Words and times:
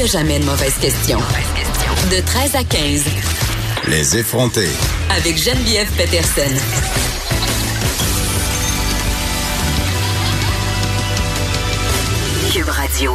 n'y 0.00 0.04
a 0.04 0.12
jamais 0.12 0.38
de 0.38 0.44
mauvaise 0.46 0.74
question. 0.80 1.18
De 2.10 2.24
13 2.24 2.54
à 2.54 2.64
15. 2.64 3.04
Les 3.88 4.16
effronter. 4.16 4.68
Avec 5.10 5.36
Geneviève 5.36 5.90
Peterson. 5.92 6.56
Cube 12.50 12.68
Radio 12.68 13.12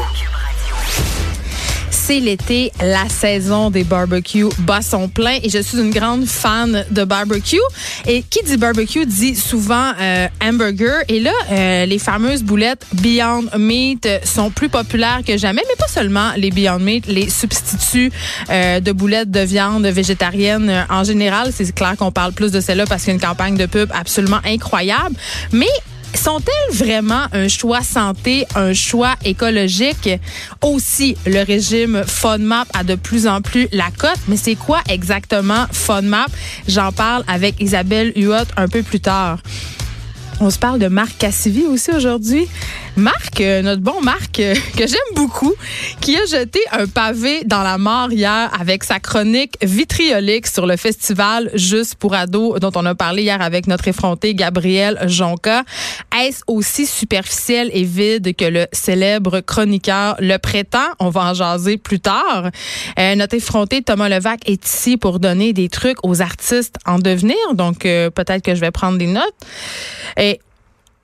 c'est 2.05 2.19
l'été, 2.19 2.71
la 2.83 3.09
saison 3.09 3.71
des 3.71 3.83
barbecues 3.83 4.45
bat 4.59 4.83
son 4.83 5.09
plein 5.09 5.39
et 5.41 5.49
je 5.49 5.57
suis 5.57 5.79
une 5.79 5.89
grande 5.89 6.27
fan 6.27 6.85
de 6.91 7.03
barbecue. 7.03 7.57
Et 8.05 8.21
qui 8.21 8.43
dit 8.43 8.57
barbecue 8.57 9.07
dit 9.07 9.35
souvent 9.35 9.91
euh, 9.99 10.27
hamburger. 10.39 11.01
Et 11.07 11.19
là, 11.19 11.31
euh, 11.49 11.87
les 11.87 11.97
fameuses 11.97 12.43
boulettes 12.43 12.85
Beyond 12.93 13.45
Meat 13.57 14.07
sont 14.23 14.51
plus 14.51 14.69
populaires 14.69 15.21
que 15.25 15.35
jamais, 15.35 15.63
mais 15.67 15.75
pas 15.77 15.84
seulement 15.95 16.33
les 16.35 16.51
Beyond 16.51 16.79
Meat, 16.79 17.07
les 17.07 17.29
substituts 17.29 18.11
euh, 18.49 18.81
de 18.81 18.91
boulettes 18.91 19.31
de 19.31 19.39
viande 19.39 19.85
végétarienne 19.85 20.85
en 20.89 21.05
général. 21.05 21.51
C'est 21.53 21.73
clair 21.73 21.95
qu'on 21.97 22.11
parle 22.11 22.33
plus 22.33 22.51
de 22.51 22.59
celle-là 22.59 22.85
parce 22.85 23.03
qu'il 23.03 23.09
y 23.09 23.11
a 23.11 23.15
une 23.15 23.21
campagne 23.21 23.55
de 23.55 23.65
pub 23.65 23.89
absolument 23.93 24.41
incroyable. 24.45 25.15
Mais 25.53 25.69
sont-elles 26.13 26.75
vraiment 26.75 27.25
un 27.31 27.47
choix 27.47 27.81
santé, 27.81 28.45
un 28.55 28.73
choix 28.73 29.15
écologique? 29.23 30.09
Aussi, 30.61 31.15
le 31.25 31.43
régime 31.43 32.03
FODMAP 32.05 32.67
a 32.73 32.83
de 32.83 32.95
plus 32.95 33.25
en 33.25 33.41
plus 33.41 33.69
la 33.71 33.89
cote, 33.97 34.19
mais 34.27 34.37
c'est 34.37 34.55
quoi 34.55 34.81
exactement 34.89 35.65
FODMAP? 35.71 36.29
J'en 36.67 36.91
parle 36.91 37.23
avec 37.27 37.61
Isabelle 37.61 38.11
Huot 38.17 38.47
un 38.57 38.67
peu 38.67 38.83
plus 38.83 38.99
tard. 38.99 39.39
On 40.41 40.49
se 40.49 40.59
parle 40.59 40.79
de 40.79 40.89
Marc 40.89 41.17
Cassivi 41.17 41.63
aussi 41.63 41.91
aujourd'hui. 41.91 42.49
Marc, 42.97 43.39
euh, 43.39 43.61
notre 43.61 43.81
bon 43.81 44.01
Marc, 44.01 44.39
euh, 44.39 44.53
que 44.77 44.85
j'aime 44.85 45.15
beaucoup, 45.15 45.53
qui 46.01 46.17
a 46.17 46.25
jeté 46.25 46.59
un 46.73 46.87
pavé 46.87 47.43
dans 47.45 47.63
la 47.63 47.77
mort 47.77 48.11
hier 48.11 48.49
avec 48.59 48.83
sa 48.83 48.99
chronique 48.99 49.55
vitriolique 49.61 50.47
sur 50.47 50.65
le 50.65 50.75
festival 50.75 51.49
Juste 51.53 51.95
pour 51.95 52.13
ados 52.13 52.59
dont 52.59 52.71
on 52.75 52.85
a 52.85 52.95
parlé 52.95 53.23
hier 53.23 53.41
avec 53.41 53.67
notre 53.67 53.87
effronté 53.87 54.33
Gabriel 54.33 54.99
Jonca. 55.07 55.63
Est-ce 56.17 56.41
aussi 56.47 56.85
superficiel 56.85 57.69
et 57.73 57.83
vide 57.83 58.35
que 58.35 58.45
le 58.45 58.67
célèbre 58.73 59.39
chroniqueur 59.39 60.15
le 60.19 60.37
prétend? 60.37 60.87
On 60.99 61.09
va 61.09 61.31
en 61.31 61.33
jaser 61.33 61.77
plus 61.77 62.01
tard. 62.01 62.49
Euh, 62.99 63.15
notre 63.15 63.35
effronté 63.35 63.81
Thomas 63.81 64.09
Levac 64.09 64.41
est 64.49 64.65
ici 64.65 64.97
pour 64.97 65.19
donner 65.19 65.53
des 65.53 65.69
trucs 65.69 65.97
aux 66.03 66.21
artistes 66.21 66.75
en 66.85 66.99
devenir, 66.99 67.35
donc 67.53 67.79
peut-être 67.79 68.41
que 68.41 68.53
je 68.55 68.61
vais 68.61 68.71
prendre 68.71 68.97
des 68.97 69.07
notes. 69.07 69.33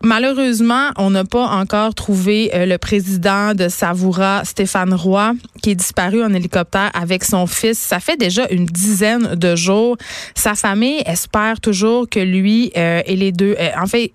Malheureusement, 0.04 0.90
on 0.98 1.12
n'a 1.12 1.26
pas 1.26 1.46
encore 1.46 1.94
trouvé 1.94 2.50
euh, 2.56 2.66
le 2.66 2.78
président 2.80 3.54
de 3.54 3.68
Savoura, 3.68 4.44
Stéphane 4.46 4.96
Roy, 4.96 5.34
qui 5.62 5.72
est 5.72 5.76
disparu 5.76 6.24
en 6.24 6.34
hélicoptère 6.34 6.90
avec 6.94 7.24
son 7.24 7.46
fils. 7.46 7.78
Ça 7.78 8.00
fait 8.00 8.18
déjà 8.18 8.48
une 8.50 8.66
dizaine 8.66 9.36
de 9.36 9.56
jours. 9.56 9.98
Sa 10.34 10.56
famille 10.56 11.04
espère 11.06 11.62
toujours 11.62 12.10
que 12.10 12.20
lui 12.20 12.72
euh, 12.78 13.04
et 13.06 13.16
les 13.16 13.32
deux, 13.32 13.56
euh, 13.60 13.70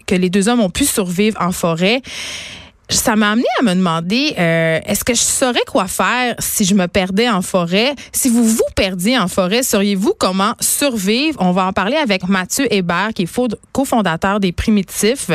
que 0.07 0.17
les 0.17 0.29
deux 0.29 0.49
hommes 0.49 0.61
ont 0.61 0.71
pu 0.71 0.85
survivre 0.85 1.41
en 1.41 1.53
forêt 1.53 2.03
ça 2.89 3.17
m'a 3.17 3.33
amené 3.33 3.47
à 3.59 3.63
me 3.65 3.75
demander 3.75 4.35
euh, 4.39 4.79
est-ce 4.87 5.03
que 5.03 5.15
je 5.15 5.21
saurais 5.21 5.65
quoi 5.67 5.89
faire 5.89 6.37
si 6.39 6.65
je 6.65 6.75
me 6.75 6.87
perdais 6.87 7.29
en 7.29 7.43
forêt? 7.43 7.95
Si 8.13 8.29
vous 8.29 8.45
vous 8.45 8.63
perdiez 8.77 9.19
en 9.19 9.27
forêt, 9.27 9.65
sauriez-vous 9.65 10.15
comment 10.17 10.55
survivre? 10.61 11.37
On 11.41 11.51
va 11.51 11.67
en 11.67 11.73
parler 11.73 11.97
avec 11.97 12.29
Mathieu 12.29 12.73
Hébert, 12.73 13.11
qui 13.15 13.23
est 13.23 13.41
cofondateur 13.73 14.39
des 14.39 14.53
Primitifs. 14.53 15.31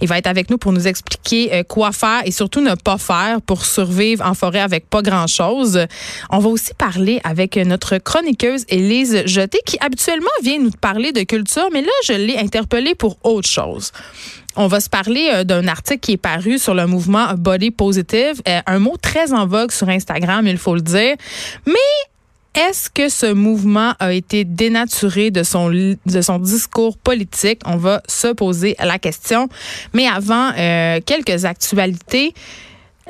Il 0.00 0.08
va 0.08 0.18
être 0.18 0.26
avec 0.26 0.50
nous 0.50 0.58
pour 0.58 0.72
nous 0.72 0.88
expliquer 0.88 1.54
euh, 1.54 1.62
quoi 1.62 1.92
faire 1.92 2.22
et 2.24 2.32
surtout 2.32 2.60
ne 2.60 2.74
pas 2.74 2.98
faire 2.98 3.40
pour 3.42 3.64
survivre 3.64 4.26
en 4.26 4.34
forêt 4.34 4.60
avec 4.60 4.90
pas 4.90 5.02
grand-chose. 5.02 5.86
On 6.30 6.38
va 6.38 6.48
aussi 6.48 6.74
parler 6.74 7.20
avec 7.22 7.56
notre 7.56 7.98
chroniqueuse 7.98 8.64
Élise 8.68 9.22
Jeté, 9.26 9.60
qui 9.64 9.76
habituellement 9.80 10.26
vient 10.42 10.58
nous 10.58 10.70
parler 10.70 11.12
de 11.12 11.22
culture, 11.22 11.68
mais 11.72 11.82
là, 11.82 11.92
je 12.06 12.12
l'ai 12.14 12.38
interpellée 12.38 12.94
pour 12.94 13.18
autre 13.22 13.48
chose. 13.48 13.92
On 14.60 14.66
va 14.66 14.80
se 14.80 14.90
parler 14.90 15.30
euh, 15.32 15.44
d'un 15.44 15.68
article 15.68 16.00
qui 16.00 16.12
est 16.14 16.16
paru 16.16 16.58
sur 16.58 16.74
le 16.74 16.88
mouvement 16.88 17.32
Body 17.34 17.70
Positive, 17.70 18.42
euh, 18.48 18.60
un 18.66 18.80
mot 18.80 18.96
très 19.00 19.32
en 19.32 19.46
vogue 19.46 19.70
sur 19.70 19.88
Instagram, 19.88 20.48
il 20.48 20.58
faut 20.58 20.74
le 20.74 20.80
dire. 20.80 21.14
Mais 21.64 22.60
est-ce 22.60 22.90
que 22.90 23.08
ce 23.08 23.32
mouvement 23.32 23.92
a 24.00 24.12
été 24.12 24.44
dénaturé 24.44 25.30
de 25.30 25.44
son, 25.44 25.70
de 25.70 26.20
son 26.20 26.40
discours 26.40 26.98
politique? 26.98 27.60
On 27.66 27.76
va 27.76 28.02
se 28.08 28.32
poser 28.32 28.74
la 28.80 28.98
question. 28.98 29.48
Mais 29.92 30.08
avant, 30.08 30.50
euh, 30.58 30.98
quelques 31.06 31.44
actualités. 31.44 32.34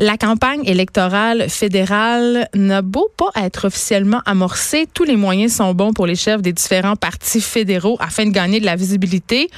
La 0.00 0.16
campagne 0.16 0.64
électorale 0.64 1.48
fédérale 1.48 2.48
n'a 2.54 2.82
beau 2.82 3.08
pas 3.16 3.30
être 3.42 3.66
officiellement 3.66 4.20
amorcée, 4.26 4.86
tous 4.94 5.02
les 5.02 5.16
moyens 5.16 5.54
sont 5.54 5.74
bons 5.74 5.92
pour 5.92 6.06
les 6.06 6.14
chefs 6.14 6.40
des 6.40 6.52
différents 6.52 6.94
partis 6.94 7.40
fédéraux 7.40 7.96
afin 7.98 8.24
de 8.26 8.30
gagner 8.30 8.60
de 8.60 8.64
la 8.64 8.76
visibilité. 8.76 9.50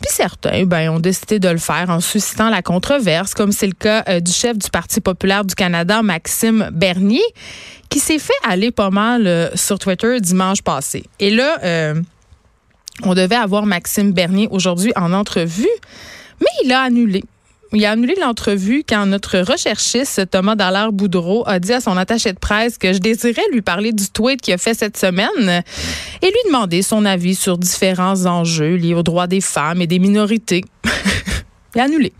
Puis 0.00 0.10
certains 0.10 0.64
ben, 0.64 0.90
ont 0.90 1.00
décidé 1.00 1.38
de 1.38 1.48
le 1.48 1.58
faire 1.58 1.90
en 1.90 2.00
suscitant 2.00 2.48
la 2.48 2.62
controverse, 2.62 3.34
comme 3.34 3.52
c'est 3.52 3.66
le 3.66 3.74
cas 3.74 4.02
euh, 4.08 4.20
du 4.20 4.32
chef 4.32 4.56
du 4.56 4.70
Parti 4.70 5.00
populaire 5.00 5.44
du 5.44 5.54
Canada, 5.54 6.02
Maxime 6.02 6.70
Bernier, 6.72 7.22
qui 7.90 7.98
s'est 7.98 8.18
fait 8.18 8.32
aller 8.48 8.70
pas 8.70 8.90
mal 8.90 9.26
euh, 9.26 9.50
sur 9.54 9.78
Twitter 9.78 10.20
dimanche 10.20 10.62
passé. 10.62 11.04
Et 11.18 11.30
là, 11.30 11.58
euh, 11.64 12.00
on 13.02 13.14
devait 13.14 13.36
avoir 13.36 13.66
Maxime 13.66 14.12
Bernier 14.12 14.48
aujourd'hui 14.50 14.92
en 14.96 15.12
entrevue, 15.12 15.68
mais 16.40 16.48
il 16.64 16.72
a 16.72 16.80
annulé 16.80 17.22
il 17.72 17.84
a 17.84 17.92
annulé 17.92 18.14
l'entrevue 18.20 18.82
quand 18.88 19.06
notre 19.06 19.38
recherchiste 19.38 20.28
Thomas 20.30 20.56
Dallaire 20.56 20.92
Boudreau 20.92 21.44
a 21.46 21.60
dit 21.60 21.72
à 21.72 21.80
son 21.80 21.96
attaché 21.96 22.32
de 22.32 22.38
presse 22.38 22.78
que 22.78 22.92
je 22.92 22.98
désirais 22.98 23.42
lui 23.52 23.62
parler 23.62 23.92
du 23.92 24.08
tweet 24.08 24.40
qu'il 24.40 24.54
a 24.54 24.58
fait 24.58 24.74
cette 24.74 24.96
semaine 24.96 25.62
et 26.22 26.26
lui 26.26 26.40
demander 26.46 26.82
son 26.82 27.04
avis 27.04 27.34
sur 27.34 27.58
différents 27.58 28.26
enjeux 28.26 28.74
liés 28.74 28.94
aux 28.94 29.04
droits 29.04 29.28
des 29.28 29.40
femmes 29.40 29.80
et 29.80 29.86
des 29.86 29.98
minorités. 29.98 30.64
Il 31.76 31.80
a 31.80 31.84
annulé. 31.84 32.12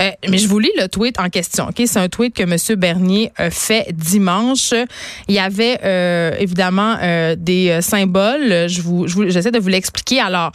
Euh, 0.00 0.10
mais 0.28 0.38
je 0.38 0.48
vous 0.48 0.58
lis 0.58 0.72
le 0.76 0.88
tweet 0.88 1.20
en 1.20 1.28
question. 1.28 1.68
Ok, 1.68 1.80
C'est 1.86 2.00
un 2.00 2.08
tweet 2.08 2.34
que 2.34 2.42
M. 2.42 2.56
Bernier 2.76 3.30
a 3.36 3.48
fait 3.50 3.86
dimanche. 3.92 4.74
Il 5.28 5.36
y 5.36 5.38
avait 5.38 5.78
euh, 5.84 6.32
évidemment 6.40 6.96
euh, 7.00 7.36
des 7.38 7.80
symboles. 7.80 8.68
Je 8.68 8.82
vous, 8.82 9.06
j'essaie 9.06 9.52
de 9.52 9.60
vous 9.60 9.68
l'expliquer. 9.68 10.18
Alors, 10.18 10.50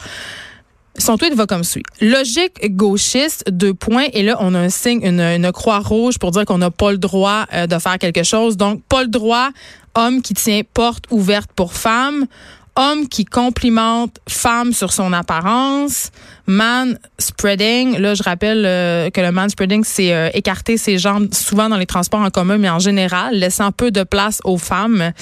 son 0.98 1.16
tweet 1.16 1.34
va 1.34 1.46
comme 1.46 1.64
suit. 1.64 1.82
Logique 2.00 2.74
gauchiste, 2.76 3.44
deux 3.50 3.74
points. 3.74 4.06
Et 4.12 4.22
là, 4.22 4.36
on 4.40 4.54
a 4.54 4.58
un 4.60 4.68
signe, 4.68 5.04
une, 5.04 5.52
croix 5.52 5.80
rouge 5.80 6.18
pour 6.18 6.30
dire 6.30 6.44
qu'on 6.44 6.58
n'a 6.58 6.70
pas 6.70 6.92
le 6.92 6.98
droit 6.98 7.46
euh, 7.52 7.66
de 7.66 7.78
faire 7.78 7.98
quelque 7.98 8.22
chose. 8.22 8.56
Donc, 8.56 8.82
pas 8.88 9.02
le 9.02 9.08
droit. 9.08 9.50
Homme 9.94 10.22
qui 10.22 10.34
tient 10.34 10.62
porte 10.72 11.04
ouverte 11.10 11.50
pour 11.54 11.72
femme. 11.72 12.26
Homme 12.76 13.08
qui 13.08 13.24
complimente 13.24 14.18
femme 14.28 14.72
sur 14.72 14.92
son 14.92 15.12
apparence. 15.12 16.10
Man 16.46 16.98
spreading. 17.18 17.98
Là, 17.98 18.14
je 18.14 18.22
rappelle 18.22 18.64
euh, 18.66 19.10
que 19.10 19.20
le 19.20 19.30
man 19.30 19.48
spreading, 19.48 19.84
c'est 19.84 20.12
euh, 20.12 20.28
écarter 20.34 20.76
ses 20.76 20.98
jambes 20.98 21.32
souvent 21.32 21.68
dans 21.68 21.76
les 21.76 21.86
transports 21.86 22.20
en 22.20 22.30
commun, 22.30 22.58
mais 22.58 22.68
en 22.68 22.80
général, 22.80 23.36
laissant 23.36 23.70
peu 23.70 23.92
de 23.92 24.02
place 24.02 24.40
aux 24.44 24.58
femmes 24.58 25.12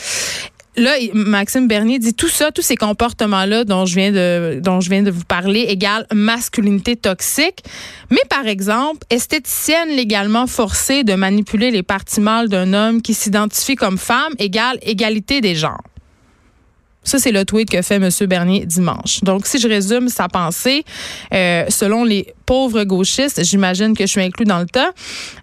là, 0.77 0.93
Maxime 1.13 1.69
Bernier 1.69 1.99
dit 1.99 2.15
tout 2.15 2.29
ça, 2.29 2.51
tous 2.51 2.63
ces 2.63 2.77
comportements-là 2.77 3.65
dont 3.65 3.87
je 3.87 3.95
viens 3.95 4.13
de, 4.13 4.61
dont 4.61 4.81
je 4.81 4.91
viens 4.91 5.03
de 5.03 5.11
vous 5.11 5.25
parler, 5.25 5.61
égale 5.69 6.07
masculinité 6.13 6.97
toxique. 6.97 7.63
Mais 8.11 8.23
par 8.29 8.47
exemple, 8.47 9.07
esthéticienne 9.11 9.91
légalement 9.91 10.47
forcée 10.47 11.05
de 11.05 11.15
manipuler 11.15 11.71
les 11.71 11.83
parties 11.83 12.21
mâles 12.21 12.49
d'un 12.49 12.73
homme 12.73 13.03
qui 13.03 13.15
s'identifie 13.15 13.77
comme 13.77 13.99
femme 13.99 14.33
égale 14.39 14.79
égalité 14.83 15.41
des 15.41 15.55
genres. 15.55 15.83
Ça, 17.05 17.19
c'est 17.19 17.33
le 17.33 17.45
tweet 17.45 17.69
que 17.69 17.83
fait 17.83 17.97
M. 17.97 18.09
Bernier 18.29 18.65
dimanche. 18.65 19.21
Donc, 19.23 19.47
si 19.47 19.59
je 19.59 19.67
résume 19.67 20.09
sa 20.09 20.29
pensée, 20.29 20.85
euh, 21.35 21.65
selon 21.69 22.05
les 22.05 22.33
pauvres 22.47 22.85
gauchistes, 22.85 23.43
j'imagine 23.45 23.97
que 23.97 24.05
je 24.05 24.11
suis 24.11 24.21
inclus 24.21 24.45
dans 24.45 24.59
le 24.59 24.67
temps, 24.67 24.91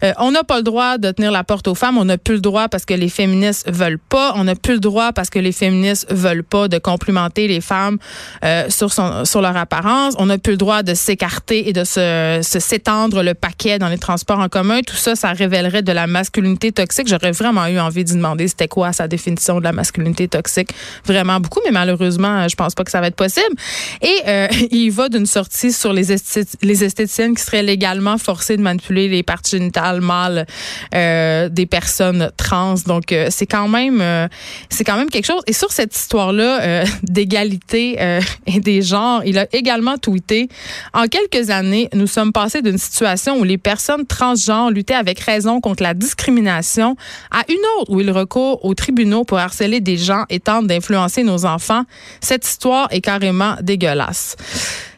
euh, 0.04 0.14
on 0.20 0.32
n'a 0.32 0.44
pas 0.44 0.58
le 0.58 0.64
droit 0.64 0.98
de 0.98 1.12
tenir 1.12 1.32
la 1.32 1.44
porte 1.44 1.68
aux 1.68 1.76
femmes, 1.76 1.98
on 1.98 2.06
n'a 2.06 2.18
plus 2.18 2.36
le 2.36 2.42
droit 2.42 2.70
parce 2.70 2.86
que 2.86 2.94
les 2.94 3.10
féministes 3.10 3.70
veulent 3.70 4.00
pas, 4.00 4.34
on 4.36 4.44
n'a 4.44 4.56
plus 4.56 4.76
le 4.76 4.80
droit 4.80 5.12
parce 5.12 5.30
que 5.30 5.40
les 5.40 5.52
féministes 5.52 6.06
veulent 6.12 6.44
pas 6.44 6.68
de 6.68 6.78
complimenter 6.78 7.48
les 7.48 7.62
femmes 7.62 7.98
euh, 8.44 8.70
sur, 8.70 8.94
son, 8.94 9.26
sur 9.26 9.42
leur 9.42 9.58
apparence, 9.58 10.14
on 10.18 10.28
n'a 10.28 10.38
plus 10.38 10.52
le 10.52 10.58
droit 10.58 10.84
de 10.84 10.94
s'écarter 10.94 11.68
et 11.68 11.74
de 11.74 11.84
se, 11.84 12.40
se 12.44 12.60
s'étendre 12.60 13.24
le 13.24 13.34
paquet 13.34 13.80
dans 13.80 13.90
les 13.90 13.98
transports 13.98 14.40
en 14.40 14.48
commun. 14.48 14.82
Tout 14.86 14.96
ça, 14.96 15.16
ça 15.16 15.34
révélerait 15.34 15.82
de 15.82 15.92
la 15.92 16.08
masculinité 16.08 16.72
toxique. 16.72 17.08
J'aurais 17.08 17.32
vraiment 17.32 17.66
eu 17.68 17.80
envie 17.80 18.04
de 18.04 18.14
demander 18.14 18.48
c'était 18.48 18.68
quoi 18.68 18.94
sa 18.94 19.08
définition 19.08 19.60
de 19.60 19.64
la 19.64 19.72
masculinité 19.72 20.28
toxique. 20.28 20.70
Vraiment 21.06 21.40
beaucoup, 21.40 21.49
mais 21.66 21.72
malheureusement, 21.72 22.48
je 22.48 22.56
pense 22.56 22.76
pas 22.76 22.84
que 22.84 22.92
ça 22.92 23.02
va 23.02 23.08
être 23.08 23.16
possible. 23.16 23.56
Et 24.02 24.48
il 24.72 24.92
va 24.92 25.10
d'une 25.10 25.26
sortie 25.26 25.72
sur 25.72 25.94
les, 25.94 26.16
les 26.62 26.84
esthéticiennes 26.84 27.36
qui 27.36 27.44
seraient 27.44 27.64
légalement 27.64 28.18
forcées 28.18 28.58
de 28.58 28.62
manipuler 28.62 29.08
les 29.08 29.24
parties 29.24 29.58
génitales 29.58 30.02
mâles 30.02 30.46
des 30.92 31.66
personnes 31.70 32.32
trans. 32.38 32.76
Donc, 32.86 33.14
c'est 33.30 33.46
quand 33.46 33.68
même, 33.68 34.30
c'est 34.70 34.84
quand 34.84 34.98
même 34.98 35.10
quelque 35.10 35.26
chose. 35.26 35.42
Et 35.48 35.54
sur 35.54 35.72
cette 35.72 35.96
histoire-là 35.96 36.84
d'égalité 37.04 38.20
et 38.46 38.60
des 38.60 38.82
genres, 38.82 39.22
il 39.26 39.38
a 39.38 39.48
également 39.54 39.98
tweeté 39.98 40.50
en 40.94 41.08
quelques 41.08 41.50
années, 41.50 41.90
nous 41.94 42.08
sommes 42.08 42.32
passés 42.32 42.62
d'une 42.62 42.78
situation 42.78 43.38
où 43.40 43.44
les 43.44 43.58
personnes 43.58 44.06
transgenres 44.06 44.72
luttaient 44.72 44.94
avec 44.94 45.20
raison 45.20 45.62
contre 45.62 45.84
la 45.84 45.94
discrimination 45.94 46.96
à 47.32 47.44
une 47.50 47.56
autre 47.80 47.92
où 47.92 48.00
ils 48.00 48.12
recourent 48.12 48.64
aux 48.66 48.74
tribunaux 48.74 49.24
pour 49.24 49.38
harceler 49.38 49.80
des 49.80 49.98
gens 49.98 50.26
et 50.30 50.40
tentent 50.40 50.68
d'influencer 50.68 51.24
nos 51.24 51.39
enfants. 51.46 51.84
Cette 52.22 52.46
histoire 52.46 52.88
est 52.92 53.02
carrément 53.02 53.56
dégueulasse. 53.62 54.36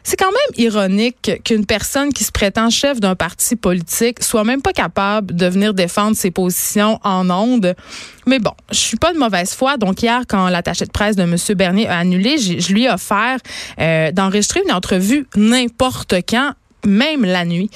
C'est 0.04 0.16
quand 0.16 0.30
même 0.32 0.64
ironique 0.64 1.30
qu'une 1.44 1.64
personne 1.64 2.12
qui 2.12 2.24
se 2.24 2.32
prétend 2.32 2.70
chef 2.70 2.98
d'un 2.98 3.14
parti 3.14 3.54
politique 3.54 4.22
soit 4.22 4.42
même 4.42 4.60
pas 4.60 4.72
capable 4.72 5.34
de 5.34 5.46
venir 5.46 5.74
défendre 5.74 6.16
ses 6.16 6.30
positions 6.30 6.98
en 7.04 7.30
ondes. 7.30 7.74
Mais 8.26 8.40
bon, 8.40 8.52
je 8.70 8.78
suis 8.78 8.96
pas 8.96 9.12
de 9.12 9.18
mauvaise 9.18 9.54
foi. 9.54 9.76
Donc 9.76 10.02
hier, 10.02 10.22
quand 10.28 10.48
l'attaché 10.48 10.86
de 10.86 10.90
presse 10.90 11.14
de 11.14 11.22
M. 11.22 11.36
Bernier 11.56 11.86
a 11.86 11.98
annulé, 11.98 12.36
je 12.38 12.72
lui 12.72 12.84
ai 12.84 12.90
offert 12.90 13.38
euh, 13.80 14.10
d'enregistrer 14.10 14.60
une 14.66 14.72
entrevue 14.72 15.26
n'importe 15.36 16.14
quand 16.28 16.52
même 16.84 17.24
la 17.24 17.44
nuit. 17.44 17.70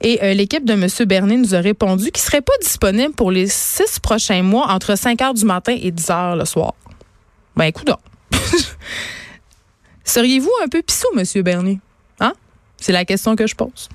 Et 0.00 0.22
euh, 0.22 0.32
l'équipe 0.32 0.64
de 0.64 0.72
M. 0.72 0.86
Bernier 1.06 1.36
nous 1.36 1.54
a 1.54 1.60
répondu 1.60 2.10
qu'il 2.10 2.22
serait 2.22 2.40
pas 2.40 2.52
disponible 2.62 3.12
pour 3.14 3.30
les 3.30 3.48
six 3.48 4.00
prochains 4.00 4.42
mois 4.42 4.68
entre 4.68 4.96
5 4.96 5.20
heures 5.20 5.34
du 5.34 5.44
matin 5.44 5.76
et 5.78 5.90
10 5.90 6.10
heures 6.10 6.36
le 6.36 6.44
soir. 6.44 6.74
Ben, 7.56 7.64
écoute 7.64 7.90
Seriez-vous 10.04 10.50
un 10.62 10.68
peu 10.68 10.82
pissou, 10.82 11.08
M. 11.16 11.42
Bernier? 11.42 11.80
Hein? 12.20 12.32
C'est 12.76 12.92
la 12.92 13.04
question 13.04 13.34
que 13.34 13.46
je 13.46 13.54
pose. 13.54 13.88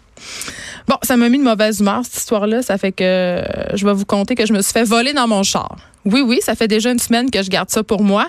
Bon, 0.88 0.98
ça 1.04 1.16
m'a 1.16 1.30
mis 1.30 1.38
de 1.38 1.44
mauvaise 1.44 1.80
humeur, 1.80 2.02
cette 2.04 2.18
histoire-là. 2.18 2.62
Ça 2.64 2.78
fait 2.78 2.92
que 2.92 3.44
je 3.74 3.86
vais 3.86 3.94
vous 3.94 4.06
conter 4.06 4.36
que 4.36 4.46
je 4.46 4.54
me 4.54 4.62
suis 4.62 4.74
fait 4.74 4.84
voler 4.84 5.14
dans 5.14 5.28
mon 5.28 5.44
char. 5.44 5.78
Oui, 6.06 6.22
oui, 6.22 6.40
ça 6.42 6.56
fait 6.56 6.68
déjà 6.68 6.92
une 6.92 7.00
semaine 7.00 7.30
que 7.30 7.44
je 7.44 7.50
garde 7.50 7.70
ça 7.70 7.84
pour 7.84 8.04
moi. 8.04 8.28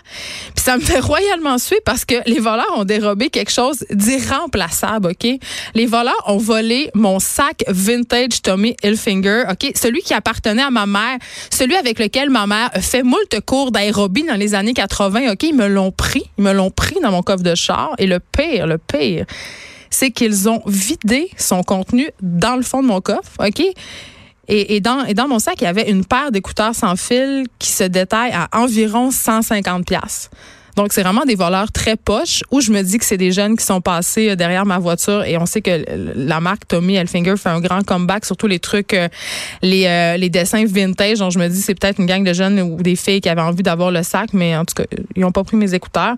Puis 0.54 0.64
ça 0.64 0.76
me 0.76 0.82
fait 0.82 1.00
royalement 1.00 1.56
suer 1.58 1.80
parce 1.84 2.04
que 2.04 2.16
les 2.26 2.38
voleurs 2.38 2.72
ont 2.76 2.84
dérobé 2.84 3.30
quelque 3.30 3.50
chose 3.50 3.84
d'irremplaçable, 3.90 5.12
OK? 5.12 5.38
Les 5.74 5.86
voleurs 5.86 6.22
ont 6.26 6.36
volé 6.36 6.90
mon 6.94 7.18
sac 7.18 7.64
vintage 7.68 8.42
Tommy 8.42 8.76
Hilfiger, 8.82 9.44
OK? 9.50 9.72
Celui 9.74 10.02
qui 10.02 10.12
appartenait 10.12 10.62
à 10.62 10.70
ma 10.70 10.86
mère, 10.86 11.18
celui 11.50 11.76
avec 11.76 11.98
lequel 11.98 12.28
ma 12.28 12.46
mère 12.46 12.70
fait 12.80 13.02
moult 13.02 13.40
cours 13.46 13.72
d'aérobie 13.72 14.24
dans 14.24 14.36
les 14.36 14.54
années 14.54 14.74
80, 14.74 15.32
OK? 15.32 15.42
Ils 15.42 15.54
me 15.54 15.66
l'ont 15.66 15.92
pris. 15.92 16.24
Ils 16.38 16.44
me 16.44 16.52
l'ont 16.52 16.70
pris 16.70 16.96
dans 17.02 17.10
mon 17.10 17.22
coffre 17.22 17.42
de 17.42 17.54
char. 17.54 17.94
Et 17.98 18.06
le 18.06 18.20
pire, 18.20 18.66
le 18.66 18.76
pire, 18.76 19.24
c'est 19.88 20.10
qu'ils 20.10 20.48
ont 20.48 20.62
vidé 20.66 21.30
son 21.38 21.62
contenu 21.62 22.10
dans 22.20 22.56
le 22.56 22.62
fond 22.62 22.82
de 22.82 22.88
mon 22.88 23.00
coffre, 23.00 23.32
OK? 23.38 23.62
Et, 24.48 24.80
dans, 24.80 25.04
dans 25.14 25.28
mon 25.28 25.38
sac, 25.38 25.60
il 25.60 25.64
y 25.64 25.66
avait 25.68 25.88
une 25.88 26.04
paire 26.04 26.32
d'écouteurs 26.32 26.74
sans 26.74 26.96
fil 26.96 27.44
qui 27.58 27.70
se 27.70 27.84
détaille 27.84 28.32
à 28.32 28.48
environ 28.52 29.10
150 29.10 29.86
pièces. 29.86 30.30
Donc, 30.76 30.92
c'est 30.92 31.02
vraiment 31.02 31.24
des 31.24 31.34
voleurs 31.34 31.70
très 31.70 31.96
poches 31.96 32.42
où 32.50 32.60
je 32.60 32.70
me 32.72 32.82
dis 32.82 32.98
que 32.98 33.04
c'est 33.04 33.16
des 33.16 33.32
jeunes 33.32 33.56
qui 33.56 33.64
sont 33.64 33.80
passés 33.80 34.30
euh, 34.30 34.36
derrière 34.36 34.64
ma 34.64 34.78
voiture 34.78 35.24
et 35.24 35.36
on 35.36 35.46
sait 35.46 35.60
que 35.60 35.84
la 36.16 36.40
marque 36.40 36.66
Tommy 36.66 36.94
Elfinger 36.94 37.36
fait 37.36 37.50
un 37.50 37.60
grand 37.60 37.84
comeback, 37.84 38.24
surtout 38.24 38.46
les 38.46 38.58
trucs, 38.58 38.94
euh, 38.94 39.08
les, 39.60 39.86
euh, 39.86 40.16
les 40.16 40.30
dessins 40.30 40.64
vintage. 40.64 41.18
Donc, 41.18 41.32
je 41.32 41.38
me 41.38 41.48
dis 41.48 41.60
c'est 41.60 41.74
peut-être 41.74 42.00
une 42.00 42.06
gang 42.06 42.24
de 42.24 42.32
jeunes 42.32 42.60
ou 42.60 42.82
des 42.82 42.96
filles 42.96 43.20
qui 43.20 43.28
avaient 43.28 43.42
envie 43.42 43.62
d'avoir 43.62 43.90
le 43.90 44.02
sac, 44.02 44.30
mais 44.32 44.56
en 44.56 44.64
tout 44.64 44.74
cas, 44.74 44.84
ils 45.14 45.22
n'ont 45.22 45.32
pas 45.32 45.44
pris 45.44 45.56
mes 45.56 45.74
écouteurs. 45.74 46.14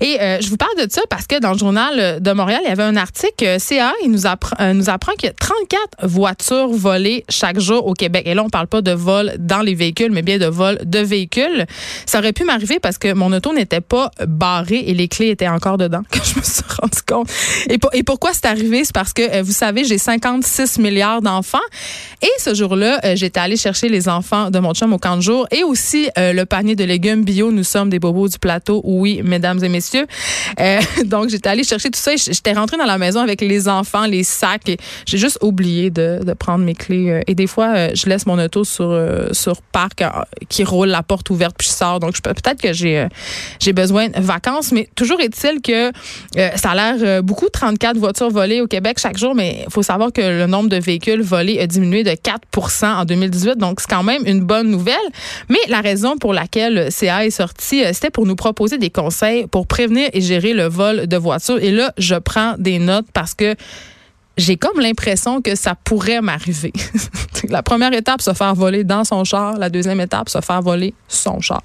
Et 0.00 0.18
je 0.40 0.48
vous 0.48 0.56
parle 0.56 0.76
de 0.76 0.90
ça 0.90 1.02
parce 1.08 1.26
que 1.26 1.38
dans 1.38 1.52
le 1.52 1.58
journal 1.58 2.20
de 2.20 2.32
Montréal, 2.32 2.60
il 2.64 2.68
y 2.68 2.72
avait 2.72 2.82
un 2.82 2.96
article 2.96 3.58
CA, 3.58 3.92
il 4.04 4.10
nous 4.10 4.26
apprend, 4.26 4.74
nous 4.74 4.90
apprend 4.90 5.12
qu'il 5.12 5.28
y 5.28 5.30
a 5.30 5.34
34 5.34 6.06
voitures 6.06 6.68
volées 6.68 7.24
chaque 7.28 7.58
jour 7.58 7.86
au 7.86 7.94
Québec. 7.94 8.24
Et 8.26 8.34
là, 8.34 8.42
on 8.42 8.50
parle 8.50 8.66
pas 8.66 8.82
de 8.82 8.92
vol 8.92 9.34
dans 9.38 9.60
les 9.60 9.74
véhicules, 9.74 10.10
mais 10.12 10.22
bien 10.22 10.38
de 10.38 10.46
vol 10.46 10.78
de 10.84 10.98
véhicules. 10.98 11.66
Ça 12.06 12.18
aurait 12.18 12.32
pu 12.32 12.44
m'arriver 12.44 12.78
parce 12.80 12.98
que 12.98 13.12
mon 13.12 13.32
auto 13.32 13.52
n'était 13.52 13.80
pas 13.80 13.93
barré 14.26 14.84
et 14.86 14.94
les 14.94 15.08
clés 15.08 15.30
étaient 15.30 15.48
encore 15.48 15.78
dedans 15.78 16.02
quand 16.10 16.24
je 16.24 16.38
me 16.38 16.44
suis 16.44 16.62
rendu 16.80 17.02
compte. 17.06 17.28
Et, 17.68 17.78
et 17.92 18.02
pourquoi 18.02 18.32
c'est 18.32 18.46
arrivé? 18.46 18.84
C'est 18.84 18.94
parce 18.94 19.12
que, 19.12 19.22
euh, 19.22 19.42
vous 19.42 19.52
savez, 19.52 19.84
j'ai 19.84 19.98
56 19.98 20.78
milliards 20.78 21.22
d'enfants. 21.22 21.58
Et 22.22 22.30
ce 22.38 22.54
jour-là, 22.54 23.00
euh, 23.04 23.16
j'étais 23.16 23.40
allée 23.40 23.56
chercher 23.56 23.88
les 23.88 24.08
enfants 24.08 24.50
de 24.50 24.58
mon 24.58 24.72
chum 24.74 24.92
au 24.92 24.98
camp 24.98 25.16
de 25.16 25.22
jour 25.22 25.46
et 25.50 25.62
aussi 25.62 26.08
euh, 26.18 26.32
le 26.32 26.46
panier 26.46 26.76
de 26.76 26.84
légumes 26.84 27.24
bio. 27.24 27.50
Nous 27.50 27.64
sommes 27.64 27.90
des 27.90 27.98
bobos 27.98 28.28
du 28.28 28.38
plateau. 28.38 28.80
Oui, 28.84 29.20
mesdames 29.24 29.62
et 29.62 29.68
messieurs. 29.68 30.06
donc, 31.04 31.28
j'étais 31.28 31.48
allée 31.48 31.64
chercher 31.64 31.90
tout 31.90 31.98
ça. 31.98 32.12
J'étais 32.16 32.52
rentrée 32.52 32.76
dans 32.76 32.84
la 32.84 32.98
maison 32.98 33.20
avec 33.20 33.40
les 33.40 33.68
enfants, 33.68 34.06
les 34.06 34.22
sacs. 34.22 34.68
Et 34.68 34.78
j'ai 35.06 35.18
juste 35.18 35.38
oublié 35.42 35.90
de, 35.90 36.20
de, 36.24 36.32
prendre 36.32 36.64
mes 36.64 36.74
clés. 36.74 37.22
Et 37.26 37.34
des 37.34 37.46
fois, 37.46 37.94
je 37.94 38.06
laisse 38.06 38.26
mon 38.26 38.38
auto 38.38 38.64
sur, 38.64 38.98
sur 39.32 39.62
parc 39.62 40.02
qui 40.48 40.64
roule 40.64 40.88
la 40.88 41.02
porte 41.02 41.30
ouverte 41.30 41.54
puis 41.58 41.68
je 41.68 41.72
sors. 41.72 42.00
Donc, 42.00 42.20
peut-être 42.20 42.60
que 42.60 42.72
j'ai 42.72 43.06
j'ai 43.60 43.72
besoin 43.72 43.83
de 43.92 44.20
vacances. 44.20 44.72
Mais 44.72 44.88
toujours 44.94 45.20
est-il 45.20 45.60
que 45.60 45.88
euh, 45.88 46.50
ça 46.56 46.70
a 46.70 46.74
l'air 46.74 46.96
euh, 47.02 47.22
beaucoup, 47.22 47.48
34 47.48 47.96
voitures 47.96 48.30
volées 48.30 48.60
au 48.60 48.66
Québec 48.66 48.98
chaque 49.00 49.18
jour, 49.18 49.34
mais 49.34 49.64
il 49.66 49.72
faut 49.72 49.82
savoir 49.82 50.12
que 50.12 50.20
le 50.20 50.46
nombre 50.46 50.68
de 50.68 50.76
véhicules 50.76 51.22
volés 51.22 51.58
a 51.60 51.66
diminué 51.66 52.04
de 52.04 52.10
4% 52.10 52.86
en 52.86 53.04
2018. 53.04 53.58
Donc, 53.58 53.80
c'est 53.80 53.90
quand 53.90 54.02
même 54.02 54.22
une 54.26 54.40
bonne 54.40 54.70
nouvelle. 54.70 54.94
Mais 55.48 55.58
la 55.68 55.80
raison 55.80 56.16
pour 56.16 56.32
laquelle 56.32 56.90
CA 56.90 57.24
est 57.24 57.30
sorti, 57.30 57.84
euh, 57.84 57.90
c'était 57.92 58.10
pour 58.10 58.26
nous 58.26 58.36
proposer 58.36 58.78
des 58.78 58.90
conseils 58.90 59.46
pour 59.46 59.66
prévenir 59.66 60.08
et 60.12 60.20
gérer 60.20 60.52
le 60.54 60.64
vol 60.64 61.06
de 61.06 61.16
voitures. 61.16 61.58
Et 61.62 61.70
là, 61.70 61.92
je 61.98 62.14
prends 62.14 62.54
des 62.58 62.78
notes 62.78 63.06
parce 63.12 63.34
que 63.34 63.54
j'ai 64.36 64.56
comme 64.56 64.80
l'impression 64.80 65.40
que 65.40 65.54
ça 65.54 65.74
pourrait 65.74 66.20
m'arriver. 66.20 66.72
la 67.48 67.62
première 67.62 67.92
étape, 67.92 68.20
se 68.20 68.32
faire 68.32 68.54
voler 68.54 68.84
dans 68.84 69.04
son 69.04 69.24
char. 69.24 69.56
La 69.58 69.70
deuxième 69.70 70.00
étape, 70.00 70.28
se 70.28 70.40
faire 70.40 70.60
voler 70.60 70.94
son 71.08 71.40
char. 71.40 71.62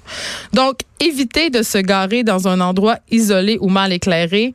Donc, 0.52 0.80
éviter 1.00 1.50
de 1.50 1.62
se 1.62 1.78
garer 1.78 2.22
dans 2.22 2.48
un 2.48 2.60
endroit 2.60 2.98
isolé 3.10 3.58
ou 3.60 3.68
mal 3.68 3.92
éclairé. 3.92 4.54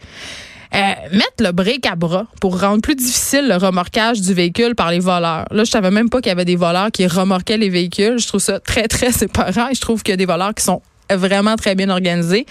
Euh, 0.73 0.93
mettre 1.11 1.41
le 1.41 1.51
bric 1.51 1.85
à 1.85 1.95
bras 1.95 2.25
pour 2.41 2.59
rendre 2.59 2.81
plus 2.81 2.95
difficile 2.95 3.47
le 3.47 3.55
remorquage 3.55 4.19
du 4.19 4.33
véhicule 4.33 4.75
par 4.75 4.91
les 4.91 4.99
voleurs. 4.99 5.45
Là, 5.51 5.63
je 5.63 5.71
savais 5.71 5.91
même 5.91 6.09
pas 6.09 6.19
qu'il 6.19 6.29
y 6.29 6.31
avait 6.31 6.43
des 6.43 6.57
voleurs 6.57 6.91
qui 6.91 7.07
remorquaient 7.07 7.57
les 7.57 7.69
véhicules. 7.69 8.19
Je 8.19 8.27
trouve 8.27 8.41
ça 8.41 8.59
très, 8.59 8.87
très 8.87 9.11
séparant 9.13 9.69
et 9.69 9.75
je 9.75 9.81
trouve 9.81 10.03
qu'il 10.03 10.11
y 10.11 10.15
a 10.15 10.17
des 10.17 10.25
voleurs 10.25 10.53
qui 10.53 10.63
sont 10.63 10.81
vraiment 11.11 11.55
très 11.55 11.75
bien 11.75 11.89
organisé. 11.89 12.45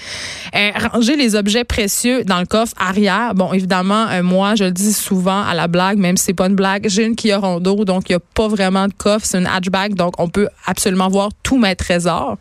Euh, 0.54 0.70
ranger 0.92 1.16
les 1.16 1.34
objets 1.36 1.64
précieux 1.64 2.24
dans 2.24 2.40
le 2.40 2.46
coffre 2.46 2.74
arrière. 2.78 3.34
Bon, 3.34 3.52
évidemment, 3.52 4.06
euh, 4.10 4.22
moi, 4.22 4.54
je 4.54 4.64
le 4.64 4.70
dis 4.70 4.92
souvent 4.92 5.42
à 5.42 5.54
la 5.54 5.68
blague, 5.68 5.98
même 5.98 6.16
si 6.16 6.26
c'est 6.26 6.34
pas 6.34 6.46
une 6.46 6.54
blague, 6.54 6.86
j'ai 6.88 7.04
une 7.04 7.16
Kia 7.16 7.38
Rondo, 7.38 7.84
donc 7.84 8.08
il 8.08 8.12
n'y 8.12 8.16
a 8.16 8.20
pas 8.34 8.48
vraiment 8.48 8.86
de 8.86 8.92
coffre, 8.92 9.26
c'est 9.26 9.38
une 9.38 9.46
hatchback, 9.46 9.94
donc 9.94 10.14
on 10.18 10.28
peut 10.28 10.48
absolument 10.66 11.08
voir 11.08 11.30
tous 11.42 11.58
mes 11.58 11.74
trésors. 11.76 12.36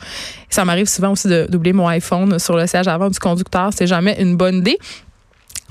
Ça 0.49 0.65
m'arrive 0.65 0.87
souvent 0.87 1.11
aussi 1.11 1.27
d'oublier 1.49 1.73
mon 1.73 1.87
iPhone 1.87 2.37
sur 2.39 2.55
le 2.55 2.67
siège 2.67 2.87
avant 2.87 3.09
du 3.09 3.19
conducteur, 3.19 3.71
c'est 3.75 3.87
jamais 3.87 4.15
une 4.19 4.35
bonne 4.35 4.57
idée. 4.57 4.77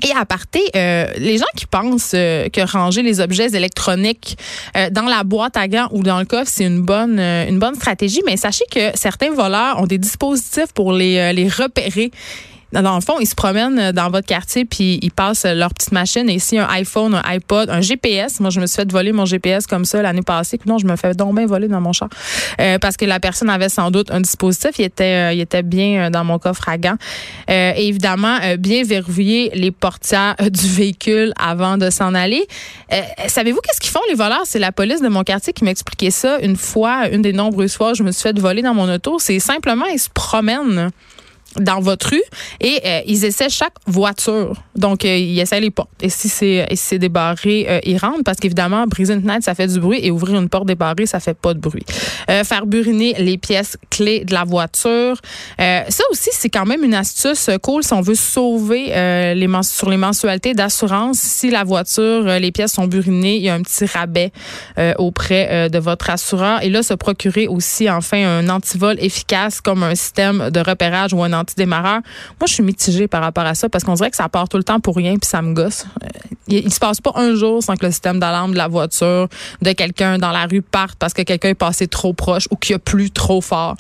Et 0.05 0.11
à 0.17 0.25
parté, 0.25 0.61
euh, 0.75 1.07
les 1.17 1.39
gens 1.39 1.45
qui 1.57 1.67
pensent 1.67 2.13
euh, 2.15 2.49
que 2.49 2.61
ranger 2.61 3.03
les 3.03 3.21
objets 3.21 3.55
électroniques 3.55 4.37
euh, 4.77 4.91
dans 4.91 5.03
la 5.03 5.23
boîte 5.23 5.57
à 5.57 5.69
gants 5.69 5.89
ou 5.93 6.03
dans 6.03 6.19
le 6.19 6.25
coffre, 6.25 6.51
c'est 6.53 6.65
une 6.65 6.83
bonne 6.83 7.21
une 7.21 7.59
bonne 7.59 7.77
stratégie, 7.77 8.21
mais 8.27 8.37
sachez 8.37 8.65
que 8.71 8.91
certains 8.95 9.31
voleurs 9.31 9.81
ont 9.81 9.87
des 9.87 9.99
dispositifs 9.99 10.73
pour 10.75 10.93
les 10.93 11.33
les 11.33 11.49
repérer 11.49 12.11
dans 12.73 12.95
le 12.95 13.01
fond, 13.03 13.19
ils 13.21 13.27
se 13.27 13.35
promènent 13.35 13.79
euh, 13.79 13.93
dans 13.93 14.11
votre 14.11 14.27
quartier 14.27 14.65
puis 14.65 14.99
ils 15.03 15.11
passent 15.11 15.45
euh, 15.45 15.55
leur 15.55 15.75
petite 15.75 15.93
machine. 15.93 16.29
Et 16.31 16.35
ici, 16.35 16.59
un 16.59 16.69
iPhone, 16.71 17.15
un 17.15 17.23
iPod, 17.25 17.69
un 17.69 17.81
GPS. 17.81 18.41
Moi, 18.41 18.51
je 18.51 18.61
me 18.61 18.67
suis 18.67 18.77
fait 18.77 18.91
voler 18.91 19.13
mon 19.13 19.27
GPS 19.27 19.67
comme 19.67 19.85
ça 19.85 20.01
l'année 20.01 20.23
passée. 20.23 20.59
Non, 20.65 20.79
je 20.79 20.87
me 20.87 20.97
fais 20.97 21.15
donc 21.15 21.37
bien 21.37 21.47
voler 21.47 21.69
dans 21.69 21.81
mon 21.81 21.93
char. 21.93 22.09
Euh, 22.61 22.79
parce 22.79 22.97
que 22.97 23.05
la 23.05 23.21
personne 23.21 23.51
avait 23.51 23.69
sans 23.69 23.91
doute 23.91 24.11
un 24.11 24.21
dispositif. 24.21 24.71
Il 24.79 24.85
était, 24.85 25.37
il 25.37 25.41
était 25.41 25.63
bien 25.63 26.11
dans 26.11 26.25
mon 26.25 26.39
coffre 26.39 26.69
à 26.69 26.79
gants. 26.79 26.97
et 27.49 27.89
évidemment, 27.89 28.39
bien 28.59 28.85
verrouiller 28.85 29.51
les 29.55 29.71
portières 29.71 30.37
du 30.39 30.69
véhicule 30.69 31.33
avant 31.39 31.77
de 31.77 31.91
s'en 31.91 32.15
aller. 32.15 32.47
Savez-vous 33.27 33.61
qu'est-ce 33.61 33.81
qu'ils 33.81 33.91
font, 33.91 34.01
les 34.09 34.15
voleurs? 34.15 34.43
C'est 34.45 34.59
la 34.59 34.73
police 34.73 35.01
de 35.01 35.09
mon 35.09 35.23
quartier 35.23 35.53
qui 35.53 35.65
m'expliquait 35.65 36.11
ça 36.11 36.39
une 36.41 36.57
fois, 36.57 37.09
une 37.09 37.23
des 37.23 37.33
nombreuses 37.33 37.77
fois, 37.77 37.95
je 37.95 38.03
me 38.03 38.13
suis 38.13 38.23
fait 38.23 38.39
voler 38.39 38.63
dans 38.63 38.75
mon 38.75 38.93
auto. 38.93 39.19
C'est 39.19 39.39
simplement, 39.39 39.87
ils 39.87 39.99
se 39.99 40.11
promènent 40.11 40.91
dans 41.57 41.81
votre 41.81 42.11
rue 42.11 42.23
et 42.61 42.81
euh, 42.85 43.01
ils 43.07 43.25
essaient 43.25 43.49
chaque 43.49 43.75
voiture. 43.87 44.57
Donc, 44.75 45.05
euh, 45.05 45.17
ils 45.17 45.39
essaient 45.41 45.61
les 45.61 45.71
portes. 45.71 45.91
Et 46.01 46.09
si 46.09 46.29
c'est 46.29 46.67
si 46.75 46.99
débarré, 46.99 47.67
euh, 47.69 47.81
ils 47.85 47.99
rentrent 47.99 48.25
parce 48.25 48.39
qu'évidemment, 48.39 48.87
briser 48.87 49.15
une 49.15 49.23
fenêtre, 49.23 49.45
ça 49.45 49.55
fait 49.55 49.67
du 49.67 49.81
bruit 49.81 50.01
et 50.03 50.11
ouvrir 50.11 50.41
une 50.41 50.49
porte 50.49 50.67
débarrée, 50.67 51.07
ça 51.07 51.21
fait 51.21 51.35
pas 51.35 51.55
de 51.55 51.59
bruit. 51.59 51.85
faire 52.27 52.67
buriner 52.67 53.15
les 53.19 53.39
pièces 53.39 53.77
clés 53.91 54.25
de 54.25 54.33
la 54.33 54.45
voiture. 54.45 55.17
ça 55.59 56.05
aussi, 56.11 56.31
c'est 56.33 56.49
quand 56.49 56.67
même 56.67 56.85
une 56.85 56.95
astuce 56.95 57.51
cool 57.63 57.83
si 57.83 57.93
on 57.93 58.01
veut 58.01 58.15
sauver 58.15 58.87
les 59.35 59.49
sur 59.63 59.91
les 59.91 59.97
mensualités 59.97 60.55
d'assurance. 60.55 61.19
Si 61.19 61.51
la 61.51 61.65
voiture, 61.65 62.25
les 62.25 62.53
pièces 62.53 62.73
sont 62.73 62.87
burinées, 62.87 63.37
il 63.37 63.43
y 63.43 63.49
a 63.49 63.55
un 63.55 63.63
petit 63.63 63.85
rabais 63.85 64.33
auprès 64.99 65.69
de 65.69 65.79
votre 65.79 66.11
assureur. 66.11 66.63
Et 66.63 66.71
là, 66.71 66.83
se 66.83 66.95
procurer 66.95 67.47
aussi, 67.47 67.91
enfin, 67.91 68.41
un 68.41 68.49
antivol 68.49 68.97
efficace 68.99 69.61
comme 69.61 69.83
un 69.83 69.95
système 69.95 70.51
de 70.51 70.61
repérage 70.61 71.13
ou 71.13 71.23
un 71.23 71.33
antidémarreur. 71.43 72.01
Moi, 72.41 72.47
je 72.47 72.55
suis 72.55 72.63
mitigée 72.63 73.09
par 73.09 73.21
rapport 73.21 73.45
à 73.45 73.55
ça 73.55 73.69
parce 73.69 73.85
qu'on 73.85 73.95
dirait 73.95 74.11
que 74.11 74.17
ça 74.17 74.29
part 74.29 74.49
tout 74.49 74.57
le 74.57 74.65
temps 74.65 74.81
pour 74.81 74.97
rien 74.97 75.17
puis 75.17 75.29
ça 75.29 75.43
me 75.43 75.53
gosse. 75.53 75.87
Euh, 76.03 76.09
il, 76.49 76.59
il 76.59 76.73
se 76.73 76.81
passe 76.81 77.01
pas 77.01 77.13
un 77.17 77.35
jour 77.35 77.63
sans 77.63 77.77
que 77.77 77.87
le 77.87 77.93
système 77.93 78.19
d'alarme 78.19 78.53
de 78.53 78.57
la 78.57 78.69
voiture 78.69 79.29
de 79.61 79.73
quelqu'un 79.73 80.19
dans 80.19 80.31
la 80.31 80.47
rue 80.47 80.63
parte 80.63 80.97
parce 80.99 81.13
que 81.13 81.23
quelqu'un 81.23 81.51
est 81.51 81.55
passé 81.55 81.87
trop 81.87 82.13
proche 82.13 82.49
ou 82.51 82.57
qu'il 82.57 82.75
a 82.77 82.79
plu 82.79 83.11
trop 83.11 83.41
fort. 83.41 83.77